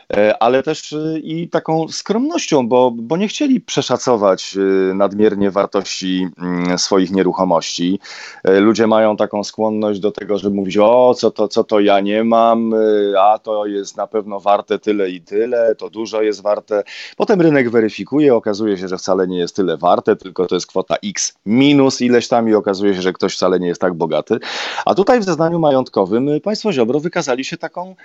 [0.39, 6.77] ale też e, i taką skromnością, bo, bo nie chcieli przeszacować e, nadmiernie wartości mm,
[6.77, 7.99] swoich nieruchomości.
[8.43, 12.23] Ludzie mają taką skłonność do tego, żeby mówić, o, co to, co to ja nie
[12.23, 12.73] mam,
[13.19, 16.83] a to jest na pewno warte tyle i tyle, to dużo jest warte.
[17.17, 20.95] Potem rynek weryfikuje, okazuje się, że wcale nie jest tyle warte, tylko to jest kwota
[21.03, 24.39] X minus ileś tam i okazuje się, że ktoś wcale nie jest tak bogaty.
[24.85, 27.95] A tutaj w zeznaniu majątkowym państwo Ziobro wykazali się taką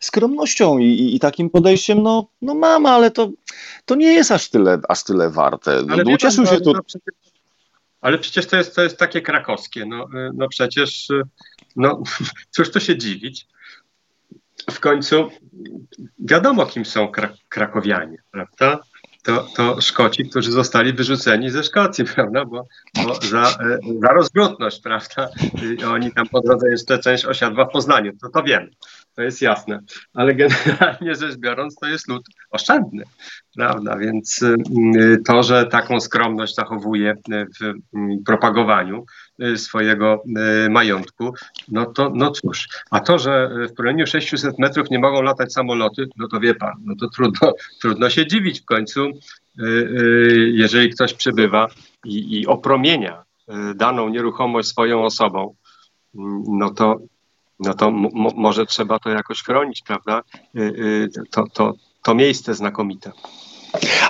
[0.00, 3.30] skromnością i, i, i, takim podejściem, no, no mam, ale to,
[3.84, 5.70] to nie jest aż tyle, aż tyle warte.
[5.90, 6.72] Ale no, ucieszył się tu.
[6.72, 7.14] No, przecież,
[8.00, 9.86] ale przecież to jest, to jest takie krakowskie.
[9.86, 11.08] No, no przecież,
[11.76, 12.02] no
[12.54, 13.46] cóż to się dziwić.
[14.70, 15.30] W końcu
[16.18, 18.78] wiadomo, kim są krak krakowianie, prawda?
[19.22, 22.44] To, to Szkoci, którzy zostali wyrzuceni ze Szkocji, prawda?
[22.44, 22.66] Bo,
[23.04, 23.58] bo za,
[24.00, 25.28] za rozbudność, prawda?
[25.88, 28.70] Oni tam po drodze jeszcze część osiadła w Poznaniu, to to wiemy
[29.18, 29.80] to jest jasne,
[30.14, 33.04] ale generalnie rzecz biorąc, to jest lud oszczędny,
[33.56, 33.96] prawda?
[33.96, 37.14] Więc y, to, że taką skromność zachowuje
[37.60, 37.62] w
[37.94, 39.04] mm, propagowaniu
[39.42, 40.24] y, swojego
[40.66, 41.34] y, majątku,
[41.68, 46.08] no to no cóż, a to, że w promieniu 600 metrów nie mogą latać samoloty,
[46.16, 47.52] no to wie pan, no to trudno,
[47.82, 49.10] trudno się dziwić w końcu,
[50.52, 51.68] jeżeli ktoś przybywa
[52.04, 53.24] i, i opromienia
[53.74, 55.54] daną nieruchomość swoją osobą,
[56.48, 56.98] no to
[57.60, 57.90] no to
[58.36, 60.22] może trzeba to jakoś chronić, prawda?
[60.56, 63.12] Y, y, to, to, to miejsce znakomite.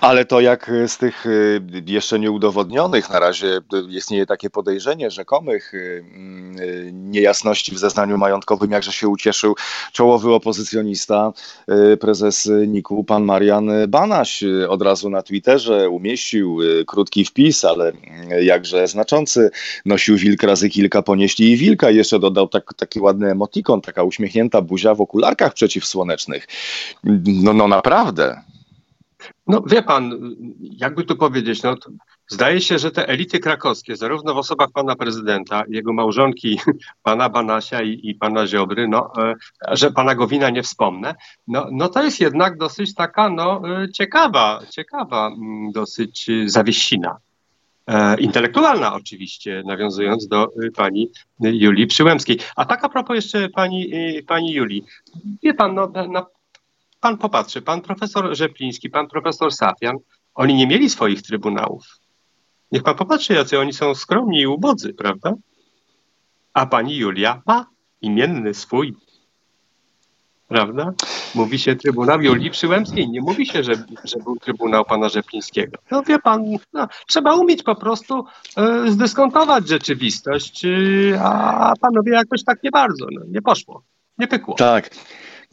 [0.01, 7.11] Ale to jak z tych y, jeszcze nieudowodnionych, na razie istnieje takie podejrzenie rzekomych mm,
[7.11, 9.55] niejasności w zeznaniu majątkowym, jakże się ucieszył
[9.93, 11.33] czołowy opozycjonista,
[12.01, 14.45] prezes NIK-u, pan Marian Banaś.
[14.69, 17.93] Od razu na Twitterze umieścił krótki wpis, ale
[18.41, 19.51] jakże znaczący.
[19.85, 21.91] Nosił wilk razy kilka, ponieśli i wilka.
[21.91, 26.47] Jeszcze dodał tak, taki ładny emotikon, taka uśmiechnięta buzia w okularkach przeciwsłonecznych.
[27.27, 28.43] No, no naprawdę.
[29.47, 31.75] No wie pan, jakby tu powiedzieć, no,
[32.29, 36.61] zdaje się, że te elity krakowskie, zarówno w osobach pana prezydenta, jego małżonki,
[37.03, 39.35] pana Banasia i, i pana Ziobry, no, e,
[39.77, 41.15] że pana Gowina nie wspomnę,
[41.49, 47.17] no, no to jest jednak dosyć taka no, e, ciekawa, ciekawa mm, dosyć zawiesina.
[47.87, 52.39] E, intelektualna oczywiście, nawiązując do pani Julii Przyłębskiej.
[52.57, 53.93] A tak a propos jeszcze pani,
[54.27, 54.85] pani Julii.
[55.43, 56.27] Wie pan, no, na
[57.01, 59.97] pan popatrzy, pan profesor Rzepliński, pan profesor Safian,
[60.35, 61.85] oni nie mieli swoich trybunałów.
[62.73, 65.35] Niech pan popatrzy, jacy oni są skromni i ubodzy, prawda?
[66.55, 67.67] A pani Julia ma
[68.01, 68.97] imienny swój.
[70.49, 70.93] Prawda?
[71.35, 73.73] mówi się Trybunał Julii Przyłębskiej, nie mówi się, że,
[74.05, 75.79] że był Trybunał pana Rzeplińskiego.
[75.91, 78.25] No wie pan, no, trzeba umieć po prostu
[78.87, 83.83] y, zdyskontować rzeczywistość, y, a panowie jakoś tak nie bardzo, no, nie poszło,
[84.19, 84.55] nie pykło.
[84.55, 84.91] Tak.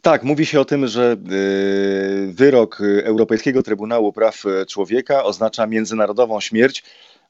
[0.06, 6.82] Tak, mówi się o tym, że y, wyrok Europejskiego Trybunału Praw Człowieka oznacza międzynarodową śmierć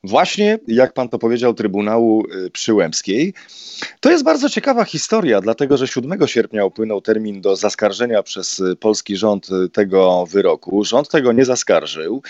[0.05, 3.35] właśnie, jak pan to powiedział, Trybunału y, Przyłębskiej.
[4.01, 8.77] To jest bardzo ciekawa historia, dlatego że 7 sierpnia upłynął termin do zaskarżenia przez y,
[8.77, 10.85] polski rząd tego wyroku.
[10.85, 12.23] Rząd tego nie zaskarżył.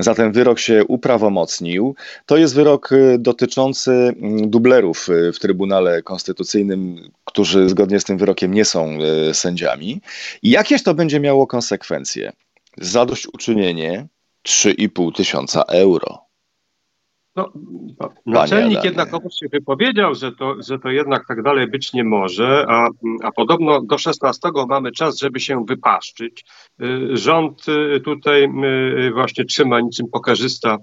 [0.00, 1.94] Zatem wyrok się uprawomocnił.
[2.26, 8.64] To jest wyrok dotyczący mm, dublerów w Trybunale Konstytucyjnym, którzy zgodnie z tym wyrokiem nie
[8.64, 8.98] są
[9.32, 10.00] sędziami.
[10.42, 12.32] I jakież to będzie miało konsekwencje?
[12.78, 14.06] Zadośćuczynienie
[14.48, 16.29] 3,5 tysiąca euro.
[18.00, 22.66] No, naczelnik jednakowoż się wypowiedział, że to, że to jednak tak dalej być nie może,
[22.68, 22.88] a,
[23.22, 26.44] a podobno do 16 mamy czas, żeby się wypaszczyć.
[26.82, 30.76] Y, rząd y, tutaj y, właśnie trzyma niczym pokarzysta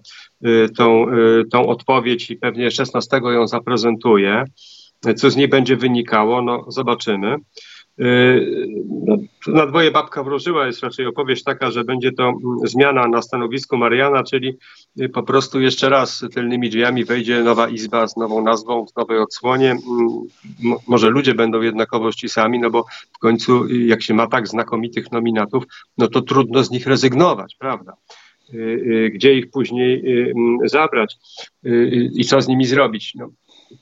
[0.77, 1.05] tą,
[1.51, 4.43] tą odpowiedź i pewnie 16 ją zaprezentuje.
[5.15, 7.35] Co z niej będzie wynikało, no zobaczymy.
[7.97, 9.17] No,
[9.47, 13.77] na dwoje babka wróżyła jest raczej opowieść taka, że będzie to mm, zmiana na stanowisku
[13.77, 14.57] Mariana, czyli
[15.01, 19.19] y, po prostu jeszcze raz tylnymi drzwiami wejdzie nowa izba z nową nazwą, w nowej
[19.19, 19.71] odsłonie.
[19.71, 22.85] Mm, może ludzie będą jednakowości sami, no bo
[23.15, 25.63] w końcu y, jak się ma tak znakomitych nominatów,
[25.97, 27.93] no to trudno z nich rezygnować, prawda?
[29.13, 31.15] Gdzie ich później mm, zabrać
[32.13, 33.15] i co z nimi zrobić?
[33.15, 33.29] No,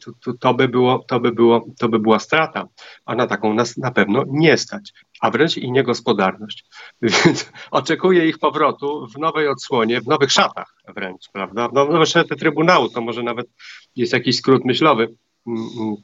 [0.05, 2.67] to, to, to, by było, to, by było, to by była strata,
[3.05, 6.65] a na taką nas na pewno nie stać, a wręcz i niegospodarność.
[7.01, 11.67] Więc oczekuję ich powrotu w nowej odsłonie, w nowych szatach wręcz, prawda?
[11.67, 13.47] W nowe szaty Trybunału, to może nawet
[13.95, 15.15] jest jakiś skrót myślowy.
[15.47, 15.95] Mm, mm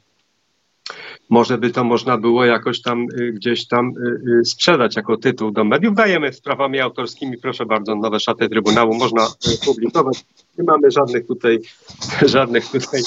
[1.32, 5.52] może by to można było jakoś tam y, gdzieś tam y, y, sprzedać jako tytuł
[5.52, 5.96] do mediów.
[5.96, 9.28] Dajemy z prawami autorskimi, proszę bardzo, nowe szaty Trybunału można
[9.66, 10.26] publikować.
[10.58, 11.60] Nie mamy żadnych tutaj,
[12.36, 13.02] żadnych tutaj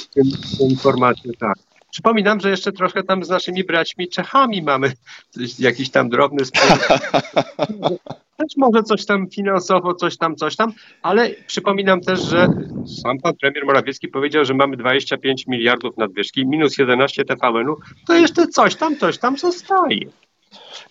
[0.00, 1.54] w tym, w tym formacie, tak.
[1.90, 4.92] Przypominam, że jeszcze troszkę tam z naszymi braćmi Czechami mamy
[5.58, 6.62] jakiś tam drobny spór.
[8.36, 10.72] Też może coś tam finansowo, coś tam, coś tam,
[11.02, 12.48] ale przypominam też, że
[13.02, 17.76] sam pan premier Morawiecki powiedział, że mamy 25 miliardów nadwyżki, minus 11 TVN-u,
[18.06, 20.00] to jeszcze coś tam, coś tam zostaje.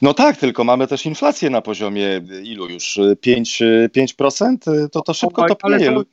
[0.02, 3.00] No tak, tylko mamy też inflację na poziomie ilu już?
[3.26, 3.90] 5%?
[3.90, 4.90] 5%?
[4.92, 6.04] To to szybko to topnieje.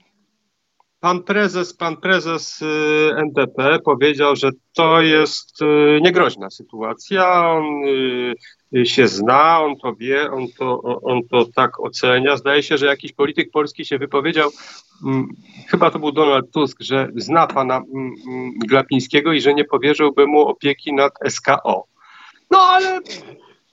[1.03, 7.51] Pan prezes, pan prezes y, NTP powiedział, że to jest y, niegroźna sytuacja.
[7.51, 7.65] On
[8.77, 12.37] y, się zna, on to wie, on to, on to tak ocenia.
[12.37, 14.51] Zdaje się, że jakiś polityk polski się wypowiedział,
[15.07, 15.29] mm,
[15.69, 20.27] chyba to był Donald Tusk, że zna pana mm, mm, Glapińskiego i że nie powierzyłby
[20.27, 21.92] mu opieki nad SKO.
[22.53, 23.01] No ale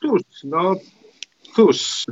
[0.02, 0.76] cóż, no
[1.56, 2.06] cóż.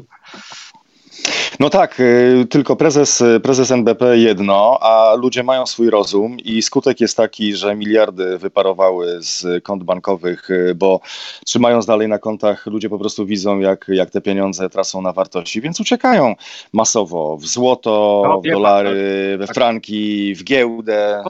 [1.60, 7.02] No tak, y, tylko prezes, prezes NBP jedno, a ludzie mają swój rozum i skutek
[7.02, 11.00] jest taki, że miliardy wyparowały z kont bankowych, y, bo
[11.46, 15.62] trzymając dalej na kontach, ludzie po prostu widzą, jak, jak te pieniądze tracą na wartości,
[15.62, 16.36] więc uciekają
[16.74, 19.48] masowo w złoto, no, w dolary, tak.
[19.48, 21.24] we franki, w giełdę.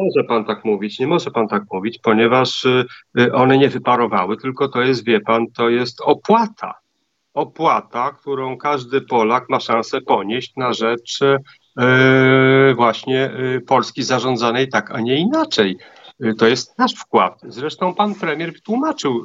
[0.00, 4.68] Może pan tak mówić, nie może pan tak mówić, ponieważ y, one nie wyparowały, tylko
[4.68, 6.74] to jest, wie pan, to jest opłata
[7.34, 13.30] opłata, którą każdy Polak ma szansę ponieść na rzecz e, właśnie
[13.66, 15.78] Polski zarządzanej tak, a nie inaczej.
[16.38, 17.40] To jest nasz wkład.
[17.42, 19.24] Zresztą pan premier wytłumaczył,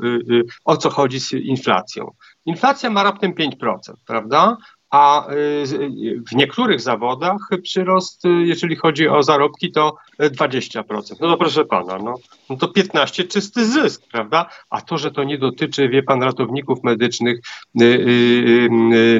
[0.66, 2.12] o co chodzi z inflacją.
[2.46, 4.58] Inflacja ma raptem 5%, prawda?
[4.90, 11.16] A y, w niektórych zawodach przyrost, y, jeżeli chodzi o zarobki, to 20%.
[11.20, 12.16] No to proszę pana, no,
[12.50, 14.50] no to 15 czysty zysk, prawda?
[14.70, 17.40] A to, że to nie dotyczy, wie pan, ratowników medycznych,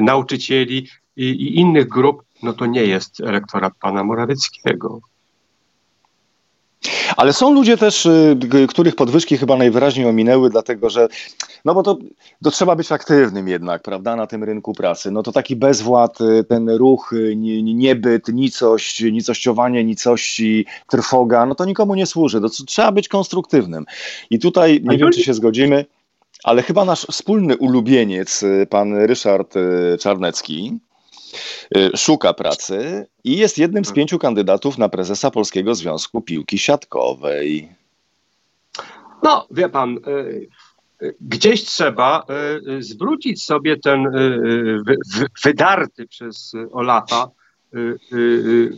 [0.00, 5.00] nauczycieli i, i innych grup, no to nie jest elektorat pana Morawieckiego.
[7.16, 11.08] Ale są ludzie też, y, których podwyżki chyba najwyraźniej ominęły, dlatego że,
[11.64, 11.98] no bo to,
[12.44, 15.10] to trzeba być aktywnym jednak, prawda, na tym rynku pracy.
[15.10, 21.64] No to taki bezwład, y, ten ruch, y, niebyt, nicość, nicościowanie nicości, trwoga, no to
[21.64, 22.40] nikomu nie służy.
[22.40, 23.84] To trzeba być konstruktywnym.
[24.30, 25.84] I tutaj nie wiem, czy się zgodzimy,
[26.44, 29.54] ale chyba nasz wspólny ulubieniec, pan Ryszard
[30.00, 30.78] Czarnecki,
[31.96, 37.68] szuka pracy i jest jednym z pięciu kandydatów na prezesa Polskiego Związku Piłki Siatkowej.
[39.22, 40.48] No, wie pan, y,
[41.02, 42.26] y, gdzieś trzeba
[42.78, 44.04] zwrócić sobie ten
[45.44, 47.30] wydarty przez Olafa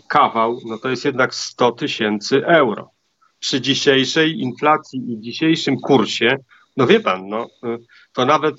[0.09, 2.91] kawał, no to jest jednak 100 tysięcy euro.
[3.39, 6.37] Przy dzisiejszej inflacji i dzisiejszym kursie
[6.79, 7.47] No wie pan, no,
[8.13, 8.57] to nawet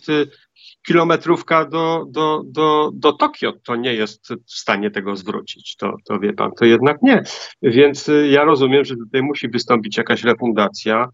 [0.90, 5.76] kilometrówka do, do, do, do Tokio to nie jest w stanie tego zwrócić.
[5.76, 7.24] To, to wie pan, to jednak nie.
[7.62, 11.10] Więc ja rozumiem, że tutaj musi wystąpić jakaś refundacja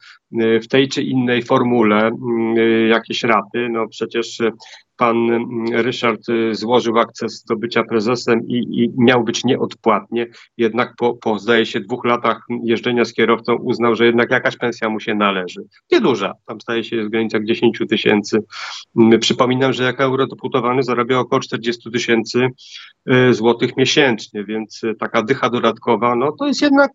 [0.61, 2.11] w tej czy innej formule,
[2.89, 3.69] jakieś raty.
[3.69, 4.37] No przecież
[4.97, 10.27] pan mm, Ryszard y, złożył akces do bycia prezesem i, i miał być nieodpłatnie,
[10.57, 14.89] jednak po, po, zdaje się, dwóch latach jeżdżenia z kierowcą uznał, że jednak jakaś pensja
[14.89, 15.61] mu się należy.
[15.91, 18.39] Nieduża, tam staje się w granicach 10 tysięcy.
[18.97, 22.47] Mm, przypominam, że jako eurodeputowany zarabia około 40 tysięcy
[23.11, 26.91] y, złotych miesięcznie, więc y, taka dycha dodatkowa, no to jest jednak,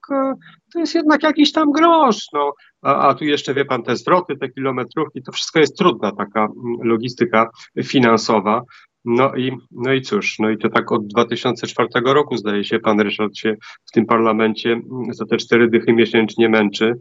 [0.73, 2.53] to jest jednak jakiś tam grosz, no
[2.83, 6.41] a, a tu jeszcze wie pan te zwroty, te kilometrówki, to wszystko jest trudna taka
[6.41, 6.53] mm,
[6.83, 7.51] logistyka
[7.85, 8.62] finansowa.
[9.05, 13.01] No i, no i cóż, no i to tak od 2004 roku zdaje się, pan
[13.01, 16.93] Ryszard się w tym parlamencie mm, za te cztery dychy miesięcznie męczy.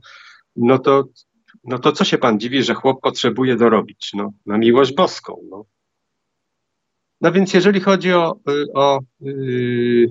[0.55, 1.03] No to,
[1.63, 4.11] no to co się pan dziwi, że chłop potrzebuje dorobić?
[4.13, 5.41] No, na miłość boską.
[5.49, 5.65] No,
[7.21, 8.39] no więc jeżeli chodzi o,
[8.75, 10.07] o yy,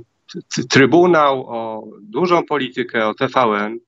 [0.71, 3.79] Trybunał, o dużą politykę, o TVN,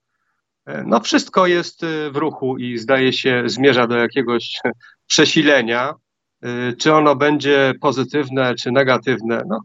[0.70, 4.61] E, no wszystko jest e, w ruchu i zdaje się zmierza do jakiegoś
[5.11, 5.95] przesilenia.
[6.43, 9.43] E, czy ono będzie pozytywne, czy negatywne?
[9.49, 9.61] No,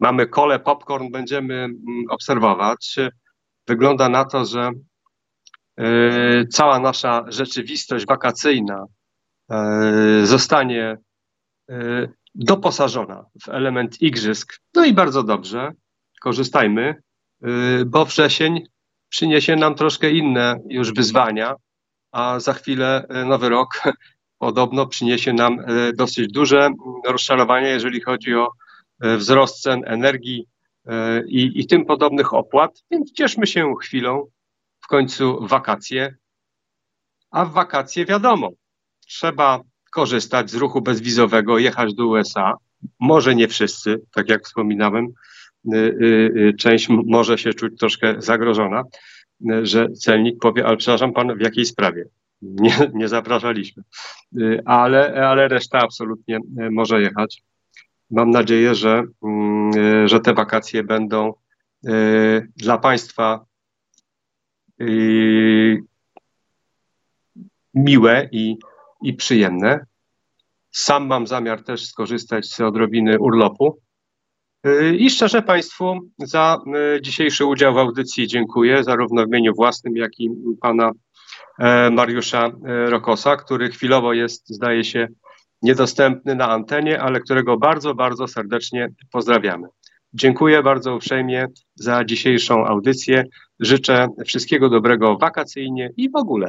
[0.00, 1.78] mamy kole, popcorn, będziemy mm,
[2.08, 2.96] obserwować.
[3.68, 4.70] Wygląda na to, że
[6.52, 8.84] cała nasza rzeczywistość wakacyjna
[10.22, 10.96] zostanie
[12.40, 14.60] doposażona w element igrzysk.
[14.74, 15.72] No i bardzo dobrze,
[16.20, 16.94] korzystajmy,
[17.86, 18.66] bo wrzesień
[19.08, 21.54] przyniesie nam troszkę inne już wyzwania,
[22.12, 23.82] a za chwilę e, nowy rok
[24.38, 26.70] podobno przyniesie nam e, dosyć duże
[27.06, 28.48] rozczarowanie, jeżeli chodzi o
[29.02, 30.46] wzrost cen energii
[31.26, 34.26] i, i tym podobnych opłat, więc cieszmy się chwilą,
[34.80, 36.16] w końcu wakacje,
[37.30, 38.50] a w wakacje wiadomo,
[39.06, 39.60] trzeba
[39.90, 42.54] korzystać z ruchu bezwizowego, jechać do USA,
[43.00, 45.12] może nie wszyscy, tak jak wspominałem,
[45.66, 48.84] Y, y, y, część może się czuć troszkę zagrożona,
[49.62, 52.04] że celnik powie, ale przepraszam pan, w jakiej sprawie?
[52.42, 53.82] Nie, nie zapraszaliśmy.
[54.64, 56.38] Ale, ale reszta absolutnie
[56.70, 57.42] może jechać.
[58.10, 61.32] Mam nadzieję, że, mm, że te wakacje będą
[62.56, 63.44] dla Państwa
[67.74, 68.56] miłe i,
[69.02, 69.86] i przyjemne.
[70.70, 73.78] Sam mam zamiar też skorzystać z odrobiny urlopu
[74.98, 76.58] i szczerze Państwu za
[76.96, 80.30] e, dzisiejszy udział w audycji dziękuję, zarówno w imieniu własnym, jak i
[80.60, 80.90] pana
[81.58, 85.08] e, Mariusza e, Rokosa, który chwilowo jest, zdaje się,
[85.62, 89.68] niedostępny na antenie, ale którego bardzo, bardzo serdecznie pozdrawiamy.
[90.14, 93.24] Dziękuję bardzo uprzejmie za dzisiejszą audycję.
[93.60, 96.48] Życzę wszystkiego dobrego wakacyjnie i w ogóle.